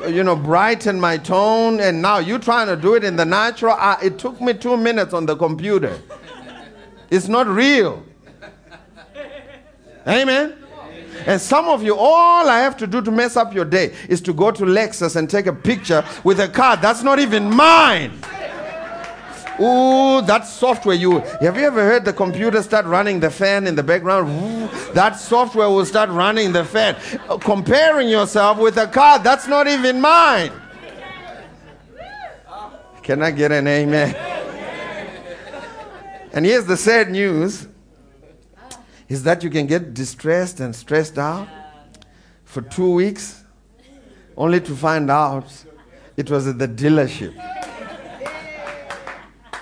you 0.09 0.23
know, 0.23 0.37
brighten 0.37 1.01
my 1.01 1.17
tone. 1.17 1.81
And 1.81 2.03
now 2.03 2.19
you're 2.19 2.39
trying 2.39 2.67
to 2.69 2.77
do 2.77 2.95
it 2.95 3.05
in 3.05 3.17
the 3.17 3.25
natural. 3.25 3.75
I, 3.75 3.99
it 4.03 4.19
took 4.19 4.41
me 4.41 4.55
two 4.55 4.77
minutes 4.77 5.13
on 5.13 5.27
the 5.27 5.37
computer. 5.37 5.99
It's 7.11 7.29
not 7.29 7.47
real. 7.47 8.05
Amen. 10.07 10.66
And 11.27 11.41
some 11.41 11.67
of 11.67 11.83
you, 11.83 11.97
all 11.97 12.49
I 12.49 12.59
have 12.59 12.77
to 12.79 12.87
do 12.87 13.01
to 13.03 13.11
mess 13.11 13.37
up 13.37 13.55
your 13.55 13.65
day 13.65 13.95
is 14.09 14.21
to 14.23 14.33
go 14.33 14.51
to 14.51 14.65
Lexus 14.65 15.17
and 15.17 15.29
take 15.31 15.47
a 15.47 15.53
picture 15.53 16.05
with 16.25 16.41
a 16.41 16.49
car 16.49 16.77
that's 16.77 17.03
not 17.03 17.19
even 17.19 17.51
mine. 17.51 18.13
Ooh, 19.59 20.21
that 20.23 20.47
software 20.47 20.95
you 20.95 21.21
have 21.41 21.57
you 21.57 21.65
ever 21.65 21.83
heard 21.83 22.05
the 22.05 22.13
computer 22.13 22.63
start 22.63 22.85
running 22.85 23.21
the 23.21 23.31
fan 23.31 23.67
in 23.67 23.75
the 23.75 23.83
background? 23.83 24.29
Ooh, 24.29 24.93
that 24.93 25.13
software 25.19 25.71
will 25.71 25.87
start 25.87 26.11
running 26.11 26.53
the 26.53 26.65
fan. 26.65 26.95
Comparing 27.41 28.09
yourself 28.09 28.59
with 28.59 28.77
a 28.77 28.87
car 28.87 29.19
that's 29.19 29.49
not 29.49 29.67
even 29.67 30.01
mine. 30.01 30.53
Can 33.03 33.23
I 33.23 33.31
get 33.31 33.51
an 33.53 33.67
amen? 33.67 34.15
And 36.33 36.45
here's 36.45 36.67
the 36.67 36.77
sad 36.77 37.11
news 37.11 37.67
is 39.09 39.23
that 39.23 39.43
you 39.43 39.51
can 39.51 39.67
get 39.67 39.95
distressed 39.95 40.61
and 40.61 40.75
stressed 40.75 41.19
out 41.19 41.49
for 42.45 42.63
two 42.63 42.93
weeks 42.93 43.45
only 44.37 44.61
to 44.61 44.75
find 44.75 45.11
out 45.11 45.47
it 46.17 46.31
was 46.31 46.47
at 46.47 46.59
the 46.59 46.69
dealership. 46.69 47.35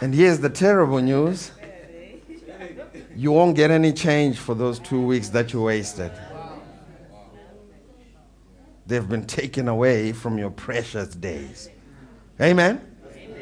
And 0.01 0.15
here's 0.15 0.39
the 0.41 0.51
terrible 0.51 1.01
news 1.01 1.51
you 3.17 3.31
won't 3.31 3.55
get 3.55 3.71
any 3.71 3.93
change 3.93 4.39
for 4.39 4.55
those 4.55 4.81
two 4.81 5.01
weeks 5.01 5.29
that 5.29 5.53
you 5.53 5.63
wasted. 5.63 6.11
They've 8.87 9.09
been 9.09 9.25
taken 9.25 9.69
away 9.69 10.13
from 10.13 10.37
your 10.37 10.51
precious 10.51 11.15
days. 11.15 11.71
Amen? 12.41 12.81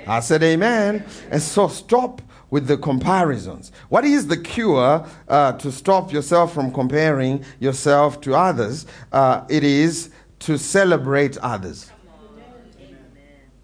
I 0.06 0.20
said 0.20 0.42
amen. 0.42 1.04
And 1.30 1.40
so 1.40 1.68
stop 1.68 2.20
with 2.52 2.66
the 2.66 2.76
comparisons. 2.76 3.72
What 3.88 4.04
is 4.04 4.26
the 4.26 4.36
cure 4.36 5.06
uh, 5.26 5.52
to 5.52 5.72
stop 5.72 6.12
yourself 6.12 6.52
from 6.52 6.70
comparing 6.70 7.42
yourself 7.58 8.20
to 8.20 8.34
others? 8.34 8.84
Uh, 9.10 9.44
it 9.48 9.64
is 9.64 10.10
to 10.40 10.58
celebrate 10.58 11.38
others. 11.38 11.90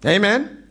Amen. 0.03 0.63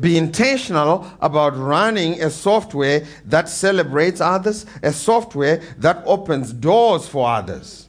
Be 0.00 0.18
intentional 0.18 1.06
about 1.20 1.56
running 1.56 2.20
a 2.20 2.30
software 2.30 3.06
that 3.26 3.48
celebrates 3.48 4.20
others, 4.20 4.66
a 4.82 4.92
software 4.92 5.62
that 5.78 6.02
opens 6.04 6.52
doors 6.52 7.06
for 7.06 7.28
others. 7.28 7.88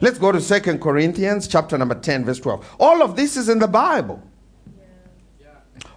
Let's 0.00 0.18
go 0.18 0.32
to 0.32 0.40
Second 0.40 0.80
Corinthians 0.80 1.46
chapter 1.46 1.78
number 1.78 1.94
10 1.94 2.24
verse 2.24 2.40
12. 2.40 2.76
All 2.80 3.02
of 3.02 3.14
this 3.14 3.36
is 3.36 3.48
in 3.48 3.60
the 3.60 3.68
Bible. 3.68 4.20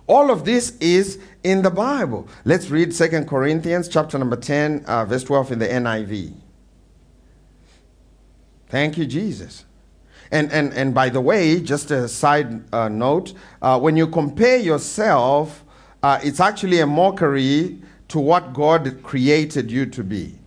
All 0.07 0.29
of 0.29 0.45
this 0.45 0.77
is 0.79 1.19
in 1.43 1.63
the 1.63 1.71
Bible. 1.71 2.27
Let's 2.43 2.69
read 2.69 2.93
Second 2.93 3.27
Corinthians 3.27 3.87
chapter 3.87 4.19
number 4.19 4.35
10 4.35 4.85
uh, 4.85 5.05
verse 5.05 5.23
12 5.23 5.53
in 5.53 5.59
the 5.59 5.67
NIV. 5.67 6.33
Thank 8.67 8.97
you 8.97 9.05
Jesus. 9.05 9.65
And, 10.31 10.51
and, 10.51 10.73
and 10.73 10.93
by 10.93 11.09
the 11.09 11.21
way, 11.21 11.59
just 11.59 11.91
a 11.91 12.07
side 12.07 12.73
uh, 12.73 12.89
note, 12.89 13.33
uh, 13.61 13.79
when 13.79 13.95
you 13.95 14.07
compare 14.07 14.57
yourself, 14.57 15.63
uh, 16.03 16.19
it's 16.23 16.39
actually 16.39 16.79
a 16.79 16.87
mockery 16.87 17.81
to 18.09 18.19
what 18.19 18.53
God 18.53 19.01
created 19.01 19.71
you 19.71 19.85
to 19.87 20.03
be. 20.03 20.37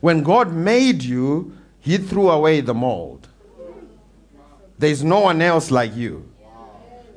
When 0.00 0.22
God 0.22 0.52
made 0.52 1.02
you, 1.02 1.56
He 1.80 1.98
threw 1.98 2.30
away 2.30 2.60
the 2.60 2.74
mold. 2.74 3.28
There's 4.78 5.02
no 5.02 5.20
one 5.20 5.40
else 5.40 5.70
like 5.70 5.94
you. 5.94 6.28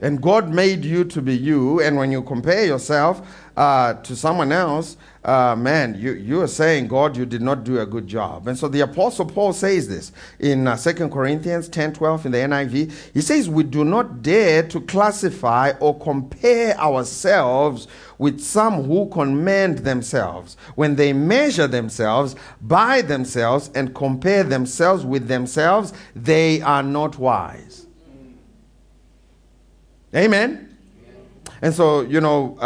And 0.01 0.21
God 0.21 0.49
made 0.49 0.85
you 0.85 1.03
to 1.05 1.21
be 1.21 1.35
you. 1.35 1.81
And 1.81 1.97
when 1.97 2.11
you 2.11 2.21
compare 2.21 2.65
yourself 2.65 3.27
uh, 3.55 3.95
to 3.95 4.15
someone 4.15 4.51
else, 4.51 4.97
uh, 5.23 5.55
man, 5.55 5.95
you, 5.99 6.13
you 6.13 6.41
are 6.41 6.47
saying, 6.47 6.87
God, 6.87 7.17
you 7.17 7.25
did 7.25 7.41
not 7.41 7.63
do 7.63 7.79
a 7.79 7.85
good 7.85 8.07
job. 8.07 8.47
And 8.47 8.57
so 8.57 8.67
the 8.67 8.81
Apostle 8.81 9.25
Paul 9.25 9.53
says 9.53 9.87
this 9.87 10.11
in 10.39 10.67
uh, 10.67 10.77
2 10.77 11.09
Corinthians 11.09 11.67
10 11.67 11.93
12 11.93 12.27
in 12.27 12.31
the 12.31 12.37
NIV. 12.37 13.11
He 13.13 13.21
says, 13.21 13.49
We 13.49 13.63
do 13.63 13.83
not 13.83 14.21
dare 14.21 14.63
to 14.69 14.81
classify 14.81 15.73
or 15.79 15.99
compare 15.99 16.79
ourselves 16.79 17.87
with 18.19 18.39
some 18.39 18.83
who 18.83 19.09
commend 19.09 19.79
themselves 19.79 20.57
when 20.75 20.95
they 20.95 21.11
measure 21.11 21.67
themselves 21.67 22.35
by 22.61 23.01
themselves 23.01 23.69
and 23.75 23.93
compare 23.93 24.43
themselves 24.43 25.05
with 25.05 25.27
themselves, 25.27 25.93
they 26.15 26.61
are 26.61 26.83
not 26.83 27.17
wise. 27.17 27.86
Amen. 30.15 30.77
And 31.61 31.73
so, 31.73 32.01
you 32.01 32.21
know, 32.21 32.57
uh, 32.59 32.63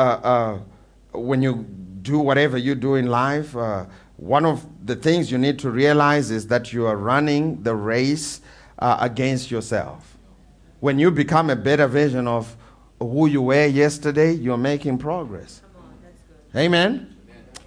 uh, 1.13 1.17
when 1.17 1.41
you 1.41 1.65
do 2.01 2.19
whatever 2.19 2.57
you 2.57 2.75
do 2.75 2.95
in 2.95 3.07
life, 3.07 3.55
uh, 3.55 3.85
one 4.17 4.45
of 4.45 4.65
the 4.85 4.95
things 4.95 5.31
you 5.31 5.37
need 5.37 5.57
to 5.59 5.71
realize 5.71 6.29
is 6.29 6.47
that 6.47 6.73
you 6.73 6.85
are 6.85 6.97
running 6.97 7.63
the 7.63 7.75
race 7.75 8.41
uh, 8.79 8.97
against 8.99 9.49
yourself. 9.49 10.17
When 10.79 10.99
you 10.99 11.11
become 11.11 11.49
a 11.49 11.55
better 11.55 11.87
version 11.87 12.27
of 12.27 12.55
who 12.99 13.27
you 13.27 13.41
were 13.41 13.65
yesterday, 13.65 14.31
you're 14.33 14.57
making 14.57 14.97
progress. 14.97 15.61
Amen. 16.55 17.15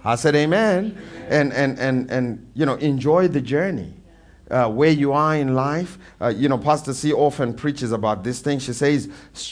I 0.03 0.15
said 0.15 0.35
amen. 0.35 0.97
And, 1.29 1.51
and, 1.53 1.79
and, 1.79 2.11
and, 2.11 2.51
you 2.53 2.65
know, 2.65 2.75
enjoy 2.75 3.27
the 3.27 3.41
journey 3.41 3.93
uh, 4.51 4.69
where 4.69 4.91
you 4.91 5.11
are 5.11 5.35
in 5.35 5.55
life. 5.55 5.97
Uh, 6.21 6.27
you 6.27 6.47
know, 6.49 6.57
Pastor 6.57 6.93
C 6.93 7.13
often 7.13 7.53
preaches 7.53 7.91
about 7.91 8.23
this 8.23 8.41
thing. 8.41 8.59
She 8.59 8.73
says, 8.73 9.09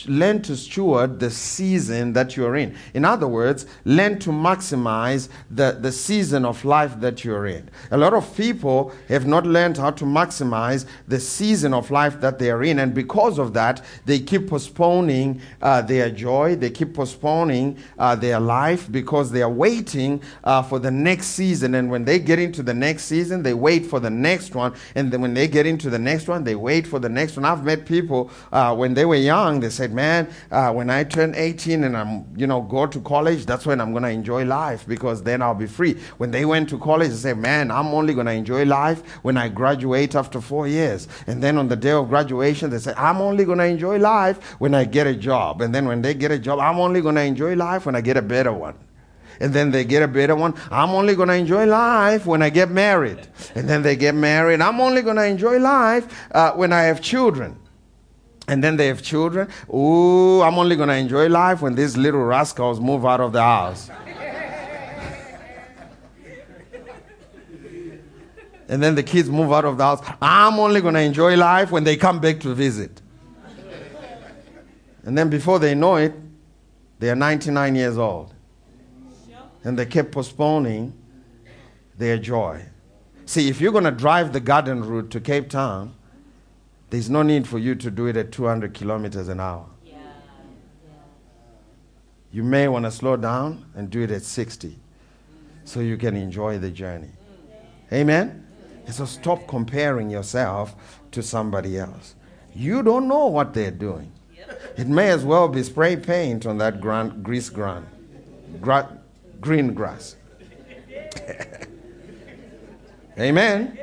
learn 0.07 0.41
to 0.43 0.55
steward 0.55 1.19
the 1.19 1.29
season 1.29 2.13
that 2.13 2.37
you're 2.37 2.55
in. 2.55 2.75
In 2.93 3.05
other 3.05 3.27
words, 3.27 3.65
learn 3.85 4.19
to 4.19 4.29
maximize 4.29 5.29
the, 5.49 5.77
the 5.79 5.91
season 5.91 6.45
of 6.45 6.63
life 6.63 6.99
that 6.99 7.23
you're 7.23 7.47
in. 7.47 7.69
A 7.91 7.97
lot 7.97 8.13
of 8.13 8.35
people 8.35 8.93
have 9.07 9.25
not 9.25 9.45
learned 9.45 9.77
how 9.77 9.91
to 9.91 10.05
maximize 10.05 10.85
the 11.07 11.19
season 11.19 11.73
of 11.73 11.89
life 11.89 12.19
that 12.21 12.39
they 12.39 12.51
are 12.51 12.63
in. 12.63 12.79
And 12.79 12.93
because 12.93 13.39
of 13.39 13.53
that, 13.53 13.83
they 14.05 14.19
keep 14.19 14.47
postponing 14.47 15.41
uh, 15.61 15.81
their 15.81 16.09
joy, 16.09 16.55
they 16.55 16.69
keep 16.69 16.93
postponing 16.93 17.77
uh, 17.97 18.15
their 18.15 18.39
life 18.39 18.91
because 18.91 19.31
they 19.31 19.41
are 19.41 19.49
waiting 19.49 20.21
uh, 20.43 20.61
for 20.61 20.79
the 20.79 20.91
next 20.91 21.27
season. 21.27 21.75
And 21.75 21.89
when 21.89 22.05
they 22.05 22.19
get 22.19 22.39
into 22.39 22.61
the 22.61 22.73
next 22.73 23.05
season, 23.05 23.43
they 23.43 23.53
wait 23.53 23.85
for 23.85 23.99
the 23.99 24.09
next 24.09 24.55
one 24.55 24.73
and 24.95 25.11
then 25.11 25.21
when 25.21 25.33
they 25.33 25.47
get 25.47 25.65
into 25.65 25.89
the 25.89 25.99
next 25.99 26.27
one, 26.27 26.43
they 26.43 26.55
wait 26.55 26.87
for 26.87 26.99
the 26.99 27.09
next 27.09 27.35
one. 27.35 27.45
I've 27.45 27.63
met 27.63 27.85
people 27.85 28.31
uh, 28.51 28.75
when 28.75 28.93
they 28.93 29.05
were 29.05 29.15
young. 29.15 29.59
They 29.59 29.69
said, 29.69 29.93
"Man, 29.93 30.29
uh, 30.51 30.71
when 30.73 30.89
I 30.89 31.03
turn 31.03 31.33
18 31.35 31.83
and 31.83 31.97
I'm, 31.97 32.25
you 32.35 32.47
know, 32.47 32.61
go 32.61 32.85
to 32.87 32.99
college, 33.01 33.45
that's 33.45 33.65
when 33.65 33.81
I'm 33.81 33.91
going 33.91 34.03
to 34.03 34.09
enjoy 34.09 34.45
life 34.45 34.87
because 34.87 35.23
then 35.23 35.41
I'll 35.41 35.55
be 35.55 35.67
free." 35.67 35.93
When 36.17 36.31
they 36.31 36.45
went 36.45 36.69
to 36.69 36.77
college, 36.77 37.09
they 37.09 37.15
said, 37.15 37.37
"Man, 37.37 37.71
I'm 37.71 37.87
only 37.87 38.13
going 38.13 38.27
to 38.27 38.33
enjoy 38.33 38.65
life 38.65 39.01
when 39.23 39.37
I 39.37 39.49
graduate 39.49 40.15
after 40.15 40.41
four 40.41 40.67
years." 40.67 41.07
And 41.27 41.41
then 41.41 41.57
on 41.57 41.67
the 41.67 41.75
day 41.75 41.91
of 41.91 42.09
graduation, 42.09 42.69
they 42.69 42.79
said, 42.79 42.95
"I'm 42.97 43.21
only 43.21 43.45
going 43.45 43.59
to 43.59 43.65
enjoy 43.65 43.97
life 43.97 44.59
when 44.59 44.73
I 44.73 44.85
get 44.85 45.07
a 45.07 45.15
job." 45.15 45.61
And 45.61 45.73
then 45.73 45.87
when 45.87 46.01
they 46.01 46.13
get 46.13 46.31
a 46.31 46.39
job, 46.39 46.59
I'm 46.59 46.79
only 46.79 47.01
going 47.01 47.15
to 47.15 47.23
enjoy 47.23 47.55
life 47.55 47.85
when 47.85 47.95
I 47.95 48.01
get 48.01 48.17
a 48.17 48.21
better 48.21 48.53
one 48.53 48.75
and 49.39 49.53
then 49.53 49.71
they 49.71 49.83
get 49.83 50.03
a 50.03 50.07
better 50.07 50.35
one. 50.35 50.53
I'm 50.69 50.89
only 50.89 51.15
going 51.15 51.29
to 51.29 51.35
enjoy 51.35 51.65
life 51.65 52.25
when 52.25 52.41
I 52.41 52.49
get 52.49 52.69
married. 52.69 53.27
And 53.55 53.67
then 53.67 53.81
they 53.81 53.95
get 53.95 54.15
married. 54.15 54.61
I'm 54.61 54.79
only 54.79 55.01
going 55.01 55.17
to 55.17 55.25
enjoy 55.25 55.59
life 55.59 56.27
uh, 56.31 56.53
when 56.53 56.73
I 56.73 56.83
have 56.83 57.01
children. 57.01 57.59
And 58.47 58.63
then 58.63 58.75
they 58.77 58.87
have 58.87 59.01
children. 59.01 59.47
Ooh, 59.73 60.41
I'm 60.41 60.57
only 60.57 60.75
going 60.75 60.89
to 60.89 60.95
enjoy 60.95 61.29
life 61.29 61.61
when 61.61 61.75
these 61.75 61.95
little 61.95 62.23
rascals 62.23 62.79
move 62.79 63.05
out 63.05 63.21
of 63.21 63.31
the 63.31 63.41
house. 63.41 63.89
and 68.67 68.81
then 68.81 68.95
the 68.95 69.03
kids 69.03 69.29
move 69.29 69.51
out 69.51 69.65
of 69.65 69.77
the 69.77 69.83
house. 69.83 70.01
I'm 70.21 70.59
only 70.59 70.81
going 70.81 70.95
to 70.95 71.01
enjoy 71.01 71.37
life 71.37 71.71
when 71.71 71.83
they 71.83 71.95
come 71.95 72.19
back 72.19 72.39
to 72.41 72.53
visit. 72.53 73.01
And 75.05 75.17
then 75.17 75.29
before 75.29 75.59
they 75.59 75.75
know 75.75 75.97
it, 75.97 76.13
they 76.99 77.09
are 77.09 77.15
99 77.15 77.75
years 77.75 77.97
old 77.97 78.33
and 79.63 79.77
they 79.77 79.85
kept 79.85 80.11
postponing 80.11 80.93
their 81.97 82.17
joy. 82.17 82.65
See, 83.25 83.47
if 83.47 83.61
you're 83.61 83.71
going 83.71 83.85
to 83.85 83.91
drive 83.91 84.33
the 84.33 84.39
garden 84.39 84.83
route 84.83 85.09
to 85.11 85.19
Cape 85.19 85.49
Town, 85.49 85.95
there's 86.89 87.09
no 87.09 87.23
need 87.23 87.47
for 87.47 87.57
you 87.57 87.73
to 87.75 87.89
do 87.89 88.05
it 88.07 88.17
at 88.17 88.31
200 88.31 88.73
kilometers 88.73 89.27
an 89.29 89.39
hour. 89.39 89.65
Yeah. 89.85 89.93
Yeah. 89.93 90.91
You 92.31 92.43
may 92.43 92.67
want 92.67 92.85
to 92.85 92.91
slow 92.91 93.15
down 93.15 93.65
and 93.75 93.89
do 93.89 94.01
it 94.01 94.11
at 94.11 94.23
60 94.23 94.77
so 95.65 95.79
you 95.79 95.97
can 95.97 96.15
enjoy 96.15 96.59
the 96.59 96.69
journey. 96.69 97.11
Amen? 97.91 98.45
And 98.85 98.93
so 98.93 99.05
stop 99.05 99.47
comparing 99.47 100.09
yourself 100.09 100.75
to 101.11 101.23
somebody 101.23 101.77
else. 101.77 102.15
You 102.53 102.83
don't 102.83 103.07
know 103.07 103.27
what 103.27 103.53
they're 103.53 103.71
doing. 103.71 104.11
It 104.77 104.87
may 104.87 105.09
as 105.09 105.23
well 105.23 105.47
be 105.47 105.63
spray 105.63 105.95
paint 105.95 106.45
on 106.45 106.57
that 106.57 106.81
grand, 106.81 107.23
grease 107.23 107.49
ground. 107.49 107.87
Gra- 108.59 108.99
green 109.43 109.73
grass. 109.73 110.15
Amen. 113.19 113.77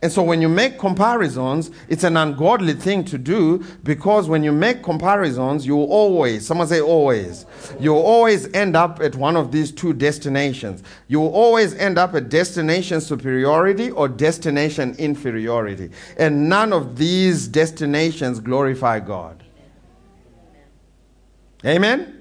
And 0.00 0.12
so 0.12 0.22
when 0.22 0.40
you 0.40 0.48
make 0.48 0.78
comparisons, 0.78 1.72
it's 1.88 2.04
an 2.04 2.16
ungodly 2.16 2.74
thing 2.74 3.04
to 3.06 3.18
do 3.18 3.64
because 3.82 4.28
when 4.28 4.44
you 4.44 4.52
make 4.52 4.82
comparisons, 4.82 5.66
you 5.66 5.76
always, 5.76 6.46
someone 6.46 6.68
say 6.68 6.80
always, 6.80 7.46
you 7.80 7.94
always 7.94 8.52
end 8.54 8.76
up 8.76 9.00
at 9.00 9.16
one 9.16 9.34
of 9.36 9.50
these 9.50 9.72
two 9.72 9.92
destinations. 9.92 10.84
You 11.08 11.22
always 11.22 11.74
end 11.74 11.98
up 11.98 12.14
at 12.14 12.28
destination 12.28 13.00
superiority 13.00 13.90
or 13.90 14.08
destination 14.08 14.94
inferiority. 14.98 15.90
And 16.16 16.48
none 16.48 16.72
of 16.72 16.96
these 16.96 17.48
destinations 17.48 18.38
glorify 18.38 19.00
God. 19.00 19.42
Amen? 21.66 22.17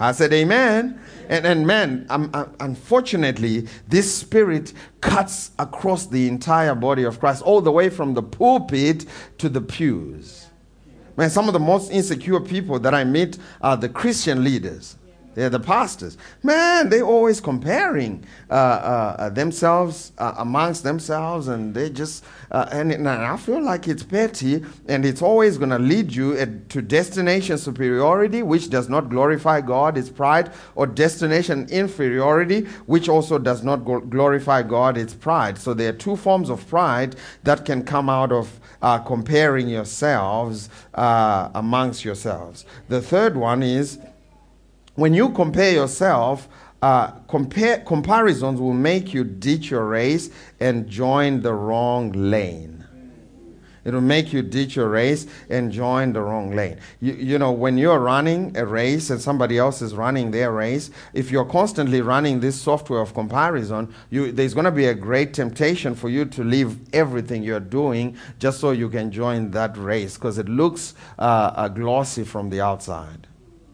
I 0.00 0.12
said 0.12 0.32
amen. 0.32 0.98
And, 1.28 1.46
and 1.46 1.66
man, 1.66 2.06
um, 2.08 2.30
uh, 2.32 2.46
unfortunately, 2.58 3.68
this 3.86 4.12
spirit 4.12 4.72
cuts 5.00 5.52
across 5.58 6.06
the 6.06 6.26
entire 6.26 6.74
body 6.74 7.04
of 7.04 7.20
Christ, 7.20 7.42
all 7.42 7.60
the 7.60 7.70
way 7.70 7.90
from 7.90 8.14
the 8.14 8.22
pulpit 8.22 9.04
to 9.38 9.48
the 9.48 9.60
pews. 9.60 10.46
Man, 11.16 11.28
some 11.28 11.48
of 11.48 11.52
the 11.52 11.60
most 11.60 11.92
insecure 11.92 12.40
people 12.40 12.78
that 12.80 12.94
I 12.94 13.04
meet 13.04 13.38
are 13.60 13.76
the 13.76 13.90
Christian 13.90 14.42
leaders. 14.42 14.96
They're 15.34 15.50
the 15.50 15.60
pastors. 15.60 16.18
Man, 16.42 16.88
they're 16.88 17.04
always 17.04 17.40
comparing 17.40 18.24
uh, 18.50 18.54
uh, 18.54 19.28
themselves 19.28 20.12
uh, 20.18 20.34
amongst 20.38 20.82
themselves, 20.82 21.46
and 21.46 21.72
they 21.72 21.88
just, 21.88 22.24
uh, 22.50 22.68
and, 22.72 22.90
and, 22.90 23.08
I 23.08 23.36
feel 23.36 23.62
like 23.62 23.86
it's 23.86 24.02
petty, 24.02 24.64
and 24.88 25.06
it's 25.06 25.22
always 25.22 25.56
going 25.56 25.70
to 25.70 25.78
lead 25.78 26.12
you 26.12 26.36
at, 26.36 26.68
to 26.70 26.82
destination 26.82 27.58
superiority, 27.58 28.42
which 28.42 28.70
does 28.70 28.88
not 28.88 29.08
glorify 29.08 29.60
God, 29.60 29.96
it's 29.96 30.10
pride, 30.10 30.50
or 30.74 30.86
destination 30.86 31.68
inferiority, 31.70 32.62
which 32.86 33.08
also 33.08 33.38
does 33.38 33.62
not 33.62 33.84
glorify 34.10 34.62
God, 34.62 34.98
it's 34.98 35.14
pride. 35.14 35.58
So 35.58 35.74
there 35.74 35.90
are 35.90 35.96
two 35.96 36.16
forms 36.16 36.50
of 36.50 36.66
pride 36.68 37.14
that 37.44 37.64
can 37.64 37.84
come 37.84 38.10
out 38.10 38.32
of 38.32 38.58
uh, 38.82 38.98
comparing 38.98 39.68
yourselves 39.68 40.70
uh, 40.94 41.50
amongst 41.54 42.04
yourselves. 42.04 42.64
The 42.88 43.00
third 43.00 43.36
one 43.36 43.62
is 43.62 44.00
when 45.00 45.14
you 45.14 45.30
compare 45.30 45.72
yourself, 45.72 46.46
uh, 46.82 47.12
compare, 47.26 47.78
comparisons 47.78 48.60
will 48.60 48.74
make 48.74 49.14
you 49.14 49.24
ditch 49.24 49.70
your 49.70 49.86
race 49.86 50.28
and 50.60 50.86
join 50.88 51.40
the 51.40 51.54
wrong 51.54 52.12
lane. 52.12 52.84
It 53.82 53.94
will 53.94 54.02
make 54.02 54.30
you 54.30 54.42
ditch 54.42 54.76
your 54.76 54.90
race 54.90 55.26
and 55.48 55.72
join 55.72 56.12
the 56.12 56.20
wrong 56.20 56.54
lane. 56.54 56.76
You, 57.00 57.14
you 57.14 57.38
know, 57.38 57.50
when 57.50 57.78
you're 57.78 57.98
running 57.98 58.54
a 58.58 58.66
race 58.66 59.08
and 59.08 59.18
somebody 59.18 59.56
else 59.56 59.80
is 59.80 59.94
running 59.94 60.32
their 60.32 60.52
race, 60.52 60.90
if 61.14 61.30
you're 61.30 61.46
constantly 61.46 62.02
running 62.02 62.40
this 62.40 62.60
software 62.60 63.00
of 63.00 63.14
comparison, 63.14 63.94
you, 64.10 64.32
there's 64.32 64.52
going 64.52 64.66
to 64.66 64.70
be 64.70 64.84
a 64.84 64.94
great 64.94 65.32
temptation 65.32 65.94
for 65.94 66.10
you 66.10 66.26
to 66.26 66.44
leave 66.44 66.76
everything 66.94 67.42
you're 67.42 67.58
doing 67.58 68.18
just 68.38 68.60
so 68.60 68.72
you 68.72 68.90
can 68.90 69.10
join 69.10 69.50
that 69.52 69.78
race 69.78 70.16
because 70.16 70.36
it 70.36 70.46
looks 70.50 70.94
uh, 71.18 71.52
uh, 71.56 71.68
glossy 71.68 72.22
from 72.22 72.50
the 72.50 72.60
outside. 72.60 73.28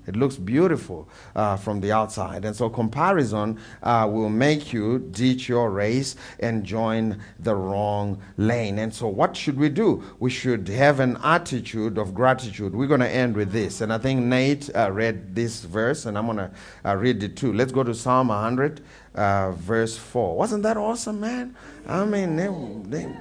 It 0.06 0.16
looks 0.16 0.36
beautiful 0.36 1.08
uh, 1.34 1.56
from 1.56 1.80
the 1.80 1.92
outside. 1.92 2.44
And 2.44 2.54
so, 2.54 2.68
comparison 2.68 3.58
uh, 3.82 4.08
will 4.10 4.28
make 4.28 4.72
you 4.72 4.98
ditch 4.98 5.48
your 5.48 5.70
race 5.70 6.16
and 6.40 6.64
join 6.64 7.20
the 7.40 7.54
wrong 7.54 8.20
lane. 8.36 8.78
And 8.78 8.94
so, 8.94 9.08
what 9.08 9.36
should 9.36 9.58
we 9.58 9.68
do? 9.68 10.02
We 10.18 10.30
should 10.30 10.68
have 10.68 11.00
an 11.00 11.18
attitude 11.22 11.98
of 11.98 12.14
gratitude. 12.14 12.74
We're 12.74 12.86
going 12.86 13.00
to 13.00 13.08
end 13.08 13.36
with 13.36 13.52
this. 13.52 13.80
And 13.80 13.92
I 13.92 13.98
think 13.98 14.20
Nate 14.20 14.70
uh, 14.74 14.90
read 14.92 15.34
this 15.34 15.62
verse, 15.62 16.06
and 16.06 16.16
I'm 16.16 16.26
going 16.26 16.38
to 16.38 16.50
uh, 16.84 16.96
read 16.96 17.22
it 17.22 17.36
too. 17.36 17.52
Let's 17.52 17.72
go 17.72 17.82
to 17.82 17.94
Psalm 17.94 18.28
100, 18.28 18.80
uh, 19.14 19.52
verse 19.52 19.96
4. 19.96 20.36
Wasn't 20.36 20.62
that 20.62 20.76
awesome, 20.76 21.20
man? 21.20 21.56
I 21.88 22.04
mean, 22.04 22.36
they, 22.36 22.48
they 22.88 23.16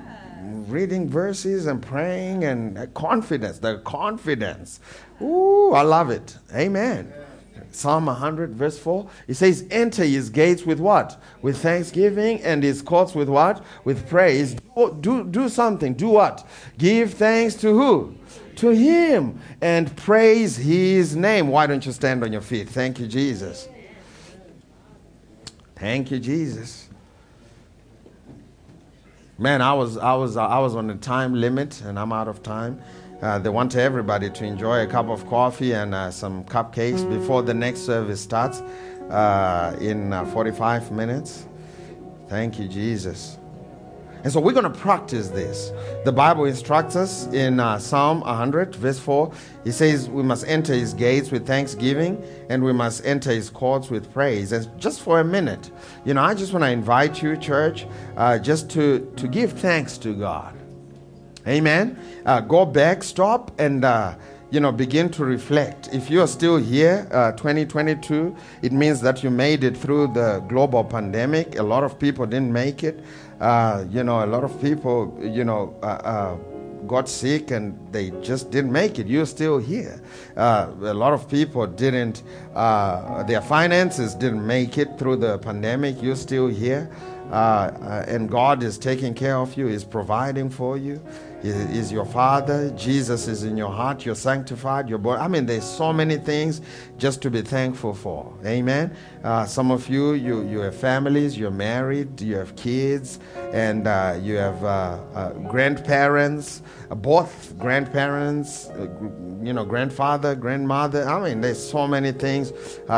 reading 0.68 1.10
verses 1.10 1.66
and 1.68 1.82
praying 1.82 2.44
and 2.44 2.78
uh, 2.78 2.86
confidence, 2.88 3.60
the 3.60 3.80
confidence. 3.80 4.80
Ooh, 5.22 5.72
I 5.74 5.82
love 5.82 6.10
it. 6.10 6.38
Amen. 6.54 7.14
Psalm 7.72 8.06
100, 8.06 8.56
verse 8.56 8.80
4. 8.80 9.08
It 9.28 9.34
says, 9.36 9.66
Enter 9.70 10.06
his 10.06 10.30
gates 10.30 10.64
with 10.64 10.80
what? 10.80 11.22
With 11.42 11.58
thanksgiving 11.58 12.42
and 12.42 12.64
his 12.64 12.82
courts 12.82 13.14
with 13.14 13.28
what? 13.28 13.64
With 13.84 14.08
praise. 14.08 14.56
Do, 14.76 14.98
do, 15.02 15.24
do 15.26 15.50
something. 15.50 15.94
Do 15.94 16.10
what? 16.10 16.48
Give 16.78 17.14
thanks 17.14 17.56
to 17.56 17.74
who? 17.74 18.16
To 18.58 18.70
him 18.70 19.42
and 19.62 19.94
praise 19.98 20.56
his 20.56 21.16
name. 21.16 21.50
Why 21.50 21.68
don't 21.68 21.86
you 21.86 21.92
stand 21.92 22.24
on 22.24 22.32
your 22.32 22.42
feet? 22.42 22.70
Thank 22.70 23.00
you, 23.00 23.08
Jesus. 23.08 23.68
Thank 25.76 26.12
you, 26.12 26.20
Jesus. 26.20 26.85
Man, 29.38 29.62
I 29.62 29.74
was, 29.74 29.98
I 29.98 30.14
was, 30.14 30.38
I 30.38 30.60
was 30.60 30.76
on 30.76 30.90
a 30.90 30.96
time 30.96 31.34
limit, 31.34 31.82
and 31.82 32.00
I'm 32.00 32.14
out 32.14 32.30
of 32.30 32.42
time. 32.42 32.80
Uh, 33.22 33.38
they 33.38 33.50
want 33.50 33.76
everybody 33.76 34.30
to 34.30 34.46
enjoy 34.46 34.84
a 34.84 34.88
cup 34.88 35.10
of 35.10 35.28
coffee 35.28 35.74
and 35.74 35.94
uh, 35.94 36.10
some 36.10 36.46
cupcakes 36.46 37.08
before 37.10 37.42
the 37.42 37.54
next 37.54 37.82
service 37.82 38.22
starts 38.22 38.62
uh, 39.10 39.76
in 39.82 40.14
uh, 40.14 40.24
45 40.28 40.92
minutes. 40.92 41.48
Thank 42.30 42.60
you, 42.60 42.70
Jesus. 42.70 43.38
And 44.26 44.34
so 44.34 44.40
we're 44.40 44.54
going 44.54 44.64
to 44.64 44.72
practice 44.72 45.28
this. 45.28 45.72
The 46.04 46.12
Bible 46.12 46.46
instructs 46.46 46.96
us 46.96 47.28
in 47.28 47.60
uh, 47.60 47.78
Psalm 47.78 48.22
100, 48.22 48.76
verse 48.76 48.98
4. 48.98 49.32
He 49.64 49.72
says 49.72 50.10
we 50.10 50.24
must 50.24 50.48
enter 50.48 50.74
his 50.74 50.96
gates 50.96 51.30
with 51.30 51.46
thanksgiving 51.46 52.24
and 52.50 52.64
we 52.64 52.74
must 52.74 53.06
enter 53.06 53.30
his 53.30 53.52
courts 53.52 53.92
with 53.92 54.12
praise. 54.12 54.52
And 54.52 54.68
just 54.82 55.02
for 55.02 55.20
a 55.20 55.24
minute, 55.24 55.70
you 56.06 56.16
know, 56.16 56.24
I 56.24 56.34
just 56.34 56.54
want 56.54 56.64
to 56.64 56.72
invite 56.72 57.22
you, 57.22 57.38
church, 57.38 57.86
uh, 58.18 58.40
just 58.40 58.68
to, 58.72 59.08
to 59.16 59.28
give 59.28 59.54
thanks 59.54 59.96
to 60.00 60.16
God. 60.16 60.58
Amen. 61.48 62.00
Uh, 62.26 62.42
go 62.42 62.66
back, 62.66 63.04
stop, 63.04 63.52
and 63.60 63.86
uh, 63.86 64.16
you 64.52 64.60
know, 64.60 64.72
begin 64.72 65.10
to 65.10 65.26
reflect. 65.26 65.90
If 65.94 66.10
you're 66.10 66.28
still 66.28 66.58
here, 66.58 67.08
uh, 67.12 67.34
2022, 67.34 68.36
it 68.62 68.72
means 68.72 69.02
that 69.02 69.24
you 69.24 69.30
made 69.30 69.64
it 69.64 69.76
through 69.76 70.14
the 70.14 70.40
global 70.48 70.84
pandemic. 70.84 71.60
A 71.60 71.64
lot 71.64 71.84
of 71.84 72.00
people 72.00 72.26
didn't 72.26 72.54
make 72.54 72.84
it. 72.84 73.04
Uh, 73.40 73.86
you 73.90 74.04
know, 74.04 74.24
a 74.24 74.28
lot 74.28 74.44
of 74.44 74.62
people, 74.62 75.18
you 75.22 75.44
know, 75.44 75.76
uh, 75.84 75.86
uh, 75.86 76.36
got 76.88 77.10
sick 77.10 77.52
and 77.52 77.78
they 77.92 78.12
just 78.22 78.52
didn't 78.52 78.72
make 78.72 79.00
it. 79.00 79.08
You're 79.08 79.26
still 79.26 79.58
here. 79.58 80.02
Uh, 80.38 80.72
a 80.82 80.94
lot 80.94 81.14
of 81.14 81.30
people 81.30 81.66
didn't, 81.68 82.24
uh, 82.54 83.24
their 83.24 83.42
finances 83.42 84.14
didn't 84.14 84.46
make 84.46 84.78
it 84.78 84.98
through 84.98 85.18
the 85.18 85.38
pandemic. 85.40 86.02
You're 86.02 86.16
still 86.16 86.48
here. 86.48 86.90
Uh, 87.32 88.06
and 88.08 88.30
God 88.30 88.62
is 88.62 88.78
taking 88.78 89.16
care 89.16 89.38
of 89.38 89.58
you, 89.58 89.68
is 89.68 89.84
providing 89.84 90.50
for 90.50 90.78
you 90.78 91.02
is 91.50 91.92
your 91.92 92.06
father. 92.06 92.70
Jesus 92.72 93.28
is 93.28 93.44
in 93.44 93.58
your 93.58 93.72
heart. 93.72 94.06
You're 94.06 94.16
sanctified. 94.16 94.90
You're 94.90 94.98
born. 94.98 95.20
I 95.20 95.28
mean, 95.28 95.46
there's 95.46 95.64
so 95.64 95.94
many 95.94 96.18
things 96.18 96.62
just 96.98 97.22
to 97.24 97.30
be 97.30 97.42
thankful 97.42 97.94
for. 97.94 98.34
Amen. 98.46 98.96
Uh, 99.24 99.46
some 99.46 99.72
of 99.72 99.90
you, 99.90 100.14
you, 100.14 100.48
you 100.48 100.60
have 100.60 100.76
families, 100.76 101.38
you're 101.38 101.52
married, 101.52 102.22
you 102.22 102.36
have 102.36 102.56
kids, 102.56 103.20
and 103.56 103.88
uh, 103.88 104.20
you 104.22 104.36
have 104.36 104.62
uh, 104.66 105.00
uh 105.14 105.30
grandparents, 105.48 106.62
uh, 106.92 106.96
both 106.96 107.58
grandparents, 107.58 108.68
uh, 108.68 108.90
you 109.42 109.54
know, 109.54 109.64
grandfather, 109.64 110.36
grandmother. 110.36 111.08
I 111.08 111.30
mean, 111.30 111.40
there's 111.40 111.72
so 111.72 111.88
many 111.88 112.12
things 112.12 112.52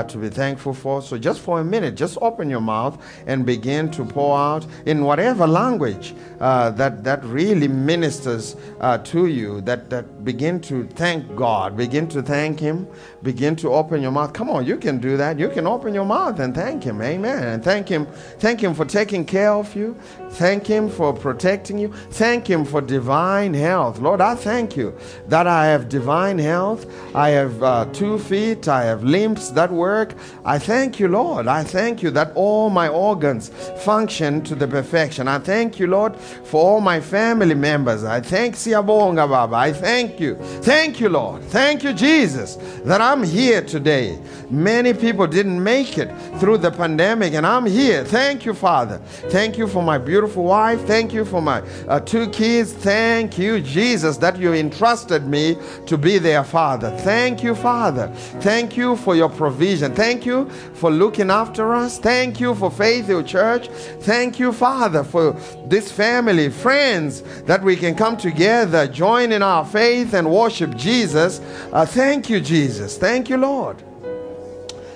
to 0.08 0.17
be 0.17 0.30
thankful 0.30 0.74
for. 0.74 1.02
So 1.04 1.17
just 1.17 1.41
for 1.41 1.60
a 1.60 1.63
minute, 1.63 1.93
just 1.93 2.17
open 2.22 2.50
your 2.50 2.62
mouth 2.62 2.98
and 3.28 3.46
begin 3.46 3.91
to 3.91 4.04
pour 4.04 4.36
out 4.36 4.65
in 4.86 5.04
whatever 5.04 5.46
language 5.46 6.15
that, 6.39 7.04
that 7.04 7.24
really 7.26 7.67
ministers 7.67 8.56
to 9.04 9.28
you, 9.28 9.62
that, 9.62 9.89
that 9.89 10.24
begin 10.24 10.62
to 10.62 10.88
thank 10.96 11.36
God, 11.36 11.76
begin 11.76 12.08
to 12.10 12.22
thank 12.22 12.60
Him, 12.60 12.88
begin 13.24 13.58
to 13.58 13.74
open 13.74 14.02
your 14.02 14.12
mouth. 14.12 14.32
Come 14.32 14.50
on, 14.50 14.65
you 14.65 14.78
can 14.78 15.00
do 15.00 15.17
that. 15.17 15.38
You 15.38 15.50
can 15.50 15.67
open 15.67 15.93
your 15.93 16.06
mouth 16.06 16.39
and 16.39 16.56
thank 16.56 16.84
Him. 16.84 17.02
Amen. 17.02 17.43
And 17.43 17.63
thank 17.63 17.89
Him. 17.89 18.08
Thank 18.39 18.62
Him 18.62 18.74
for 18.74 18.86
taking 18.86 19.26
care 19.26 19.52
of 19.52 19.76
you. 19.76 19.98
Thank 20.32 20.46
Him 20.47 20.89
for 20.89 21.12
protecting 21.13 21.77
you. 21.77 21.91
Thank 22.12 22.47
Him 22.47 22.63
for 22.63 22.79
divine 22.79 23.53
health. 23.53 23.99
Lord, 23.99 24.21
I 24.21 24.36
thank 24.36 24.77
you 24.77 24.93
that 25.27 25.47
I 25.47 25.65
have 25.65 25.89
divine 25.89 26.38
health. 26.39 26.86
I 27.13 27.29
have 27.31 27.62
uh, 27.62 27.86
two 27.91 28.17
feet. 28.19 28.67
I 28.67 28.83
have 28.86 29.03
limbs 29.03 29.51
that 29.53 29.71
work. 29.71 30.13
I 30.45 30.60
thank 30.60 30.99
you, 30.99 31.07
Lord. 31.10 31.47
I 31.47 31.63
thank 31.63 32.03
you 32.03 32.12
that 32.12 32.31
all 32.36 32.69
my 32.69 32.88
organs 32.88 33.49
function 33.83 34.41
to 34.43 34.55
the 34.55 34.67
perfection. 34.67 35.27
I 35.27 35.39
thank 35.39 35.79
you, 35.79 35.88
Lord, 35.88 36.15
for 36.15 36.63
all 36.63 36.81
my 36.81 37.01
family 37.01 37.55
members. 37.55 38.03
I 38.03 38.21
Thank 38.27 38.55
Siabonga 38.55 39.27
Baba. 39.27 39.55
I 39.55 39.73
thank 39.73 40.19
you. 40.19 40.36
Thank 40.62 40.99
you, 40.99 41.10
Lord. 41.10 41.41
Thank 41.43 41.83
you, 41.83 41.93
Jesus, 41.93 42.57
that 42.83 42.99
I'm 43.01 43.23
here 43.23 43.62
today. 43.62 44.19
Many 44.49 44.93
people 44.93 45.27
didn't 45.27 45.63
make 45.63 45.97
it 45.97 46.12
through 46.39 46.57
the 46.57 46.71
pandemic, 46.71 47.33
and 47.33 47.47
I'm 47.47 47.65
here. 47.65 48.03
Thank 48.03 48.45
you, 48.45 48.53
Father. 48.53 48.97
Thank 49.29 49.57
you 49.57 49.67
for 49.67 49.81
my 49.81 49.97
beautiful 49.97 50.26
wife. 50.35 50.81
Thank 50.85 51.13
you 51.13 51.23
for 51.25 51.41
my 51.41 51.61
uh, 51.87 51.99
two 51.99 52.29
kids. 52.29 52.73
Thank 52.73 53.37
you, 53.37 53.61
Jesus, 53.61 54.17
that 54.17 54.37
you 54.37 54.53
entrusted 54.53 55.27
me 55.27 55.57
to 55.85 55.97
be 55.97 56.17
their 56.17 56.43
father. 56.43 56.91
Thank 56.97 57.43
you, 57.43 57.55
Father. 57.55 58.07
Thank 58.41 58.75
you 58.75 58.95
for 58.97 59.15
your 59.15 59.29
provision. 59.29 59.93
Thank 59.93 60.25
you 60.25 60.49
for 60.73 60.91
looking 60.91 61.29
after 61.29 61.73
us. 61.73 61.99
Thank 61.99 62.39
you 62.39 62.55
for 62.55 62.69
Faith 62.71 63.07
Hill 63.07 63.23
Church. 63.23 63.67
Thank 64.01 64.39
you, 64.39 64.51
Father, 64.51 65.03
for 65.03 65.33
this 65.67 65.91
family, 65.91 66.49
friends, 66.49 67.21
that 67.43 67.63
we 67.63 67.75
can 67.75 67.95
come 67.95 68.17
together, 68.17 68.87
join 68.87 69.31
in 69.31 69.41
our 69.41 69.65
faith, 69.65 70.13
and 70.13 70.29
worship 70.29 70.75
Jesus. 70.75 71.39
Uh, 71.71 71.85
thank 71.85 72.29
you, 72.29 72.39
Jesus. 72.39 72.97
Thank 72.97 73.29
you, 73.29 73.37
Lord. 73.37 73.83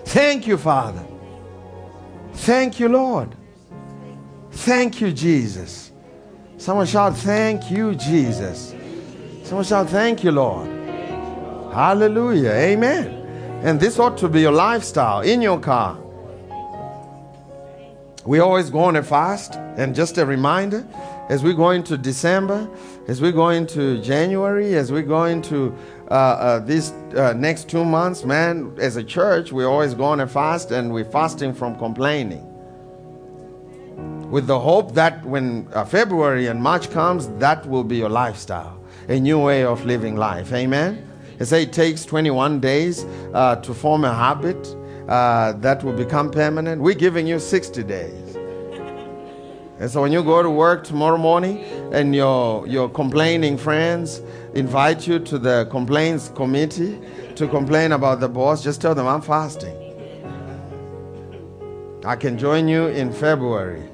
Thank 0.06 0.48
you, 0.48 0.58
Father. 0.58 1.06
Thank 2.34 2.80
you, 2.80 2.90
Lord. 2.90 3.36
Thank 4.52 5.02
you, 5.02 5.12
Jesus. 5.12 5.92
Someone 6.58 6.86
shout, 6.86 7.18
Thank 7.18 7.72
you, 7.72 7.96
Jesus. 7.96 8.76
Someone 9.44 9.66
shout, 9.66 9.90
Thank 9.90 10.24
you, 10.24 10.32
Lord. 10.32 10.68
Hallelujah. 11.74 12.52
Amen. 12.52 13.08
And 13.64 13.80
this 13.80 13.98
ought 13.98 14.18
to 14.20 14.28
be 14.28 14.42
your 14.42 14.52
lifestyle 14.52 15.22
in 15.22 15.42
your 15.42 15.60
car. 15.60 15.98
We 18.26 18.40
always 18.40 18.70
go 18.70 18.80
on 18.80 18.98
a 18.98 19.04
fast, 19.04 19.56
and 19.56 19.96
just 19.96 20.18
a 20.18 20.26
reminder 20.26 20.86
as 21.30 21.44
we 21.44 21.54
go 21.54 21.72
into 21.72 21.98
December, 21.98 22.70
as 23.08 23.22
we 23.22 23.32
go 23.32 23.50
into 23.50 24.02
January, 24.02 24.76
as 24.76 24.92
we 24.92 25.02
go 25.02 25.24
into 25.26 25.74
uh, 26.10 26.14
uh, 26.14 26.60
these 26.60 26.92
uh, 27.16 27.34
next 27.38 27.70
two 27.70 27.86
months, 27.86 28.26
man, 28.26 28.76
as 28.80 28.98
a 28.98 29.04
church, 29.04 29.52
we 29.52 29.64
always 29.64 29.94
go 29.94 30.04
on 30.04 30.20
a 30.20 30.28
fast 30.28 30.72
and 30.72 30.94
we're 30.94 31.06
fasting 31.06 31.54
from 31.54 31.78
complaining. 31.78 32.51
With 34.32 34.48
the 34.48 34.58
hope 34.58 34.94
that 34.94 35.26
when 35.26 35.68
uh, 35.74 35.84
February 35.84 36.48
and 36.48 36.64
March 36.64 36.90
comes, 36.90 37.28
that 37.40 37.68
will 37.68 37.84
be 37.84 37.98
your 37.98 38.08
lifestyle, 38.08 38.82
a 39.10 39.20
new 39.20 39.38
way 39.38 39.66
of 39.66 39.86
living 39.86 40.16
life. 40.16 40.54
Amen? 40.54 41.06
They 41.38 41.44
say 41.44 41.64
it 41.64 41.74
takes 41.74 42.06
21 42.06 42.62
days 42.62 43.04
uh, 43.34 43.58
to 43.58 43.74
form 43.74 44.06
a 44.06 44.14
habit 44.14 44.74
uh, 45.10 45.52
that 45.60 45.84
will 45.84 45.92
become 45.92 46.32
permanent. 46.32 46.82
We're 46.82 46.94
giving 46.94 47.28
you 47.28 47.40
60 47.40 47.84
days. 47.84 48.38
And 49.80 49.92
so 49.92 50.02
when 50.02 50.14
you 50.14 50.24
go 50.24 50.42
to 50.42 50.50
work 50.50 50.86
tomorrow 50.86 51.18
morning 51.18 51.66
and 51.92 52.16
your, 52.16 52.66
your 52.68 52.88
complaining 52.88 53.58
friends 53.58 54.22
invite 54.54 55.08
you 55.08 55.20
to 55.20 55.40
the 55.40 55.68
complaints 55.70 56.32
committee 56.36 57.02
to 57.36 57.50
complain 57.50 57.92
about 57.92 58.22
the 58.22 58.30
boss, 58.30 58.64
just 58.64 58.80
tell 58.80 58.96
them 58.96 59.08
I'm 59.08 59.22
fasting. 59.22 59.76
I 62.06 62.16
can 62.16 62.38
join 62.38 62.70
you 62.70 62.88
in 62.88 63.12
February. 63.12 63.91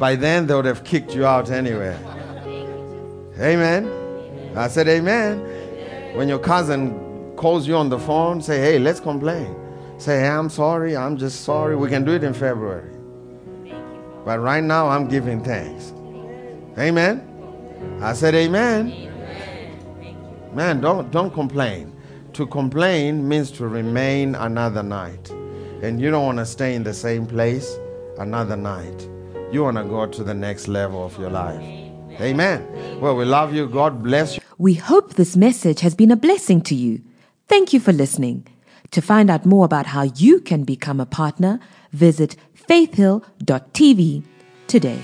By 0.00 0.16
then, 0.16 0.46
they 0.46 0.54
would 0.54 0.64
have 0.64 0.82
kicked 0.82 1.14
you 1.14 1.26
out 1.26 1.50
anyway. 1.50 1.94
Amen. 3.38 3.86
I 4.56 4.66
said, 4.66 4.88
Amen. 4.88 5.40
When 6.16 6.26
your 6.26 6.38
cousin 6.38 7.36
calls 7.36 7.68
you 7.68 7.76
on 7.76 7.90
the 7.90 7.98
phone, 7.98 8.40
say, 8.40 8.60
Hey, 8.60 8.78
let's 8.78 8.98
complain. 8.98 9.54
Say, 9.98 10.20
Hey, 10.20 10.28
I'm 10.28 10.48
sorry. 10.48 10.96
I'm 10.96 11.18
just 11.18 11.44
sorry. 11.44 11.76
We 11.76 11.90
can 11.90 12.06
do 12.06 12.12
it 12.12 12.24
in 12.24 12.32
February. 12.32 12.96
But 14.24 14.38
right 14.40 14.64
now, 14.64 14.88
I'm 14.88 15.06
giving 15.06 15.44
thanks. 15.44 15.92
Amen. 16.78 17.98
I 18.00 18.14
said, 18.14 18.34
Amen. 18.34 19.12
Man, 20.54 20.80
don't, 20.80 21.10
don't 21.10 21.30
complain. 21.30 21.94
To 22.32 22.46
complain 22.46 23.28
means 23.28 23.50
to 23.50 23.68
remain 23.68 24.34
another 24.34 24.82
night. 24.82 25.28
And 25.82 26.00
you 26.00 26.10
don't 26.10 26.24
want 26.24 26.38
to 26.38 26.46
stay 26.46 26.74
in 26.74 26.84
the 26.84 26.94
same 26.94 27.26
place 27.26 27.76
another 28.18 28.56
night. 28.56 29.06
You 29.52 29.64
want 29.64 29.78
to 29.78 29.84
go 29.84 30.06
to 30.06 30.22
the 30.22 30.34
next 30.34 30.68
level 30.68 31.04
of 31.04 31.18
your 31.18 31.30
life. 31.30 31.62
Amen. 32.20 33.00
Well, 33.00 33.16
we 33.16 33.24
love 33.24 33.52
you. 33.54 33.66
God 33.68 34.02
bless 34.02 34.36
you. 34.36 34.42
We 34.58 34.74
hope 34.74 35.14
this 35.14 35.36
message 35.36 35.80
has 35.80 35.94
been 35.94 36.10
a 36.10 36.16
blessing 36.16 36.60
to 36.62 36.74
you. 36.74 37.02
Thank 37.48 37.72
you 37.72 37.80
for 37.80 37.92
listening. 37.92 38.46
To 38.92 39.00
find 39.00 39.30
out 39.30 39.46
more 39.46 39.64
about 39.64 39.86
how 39.86 40.02
you 40.02 40.40
can 40.40 40.64
become 40.64 41.00
a 41.00 41.06
partner, 41.06 41.58
visit 41.92 42.36
faithhill.tv 42.54 44.24
today. 44.66 45.00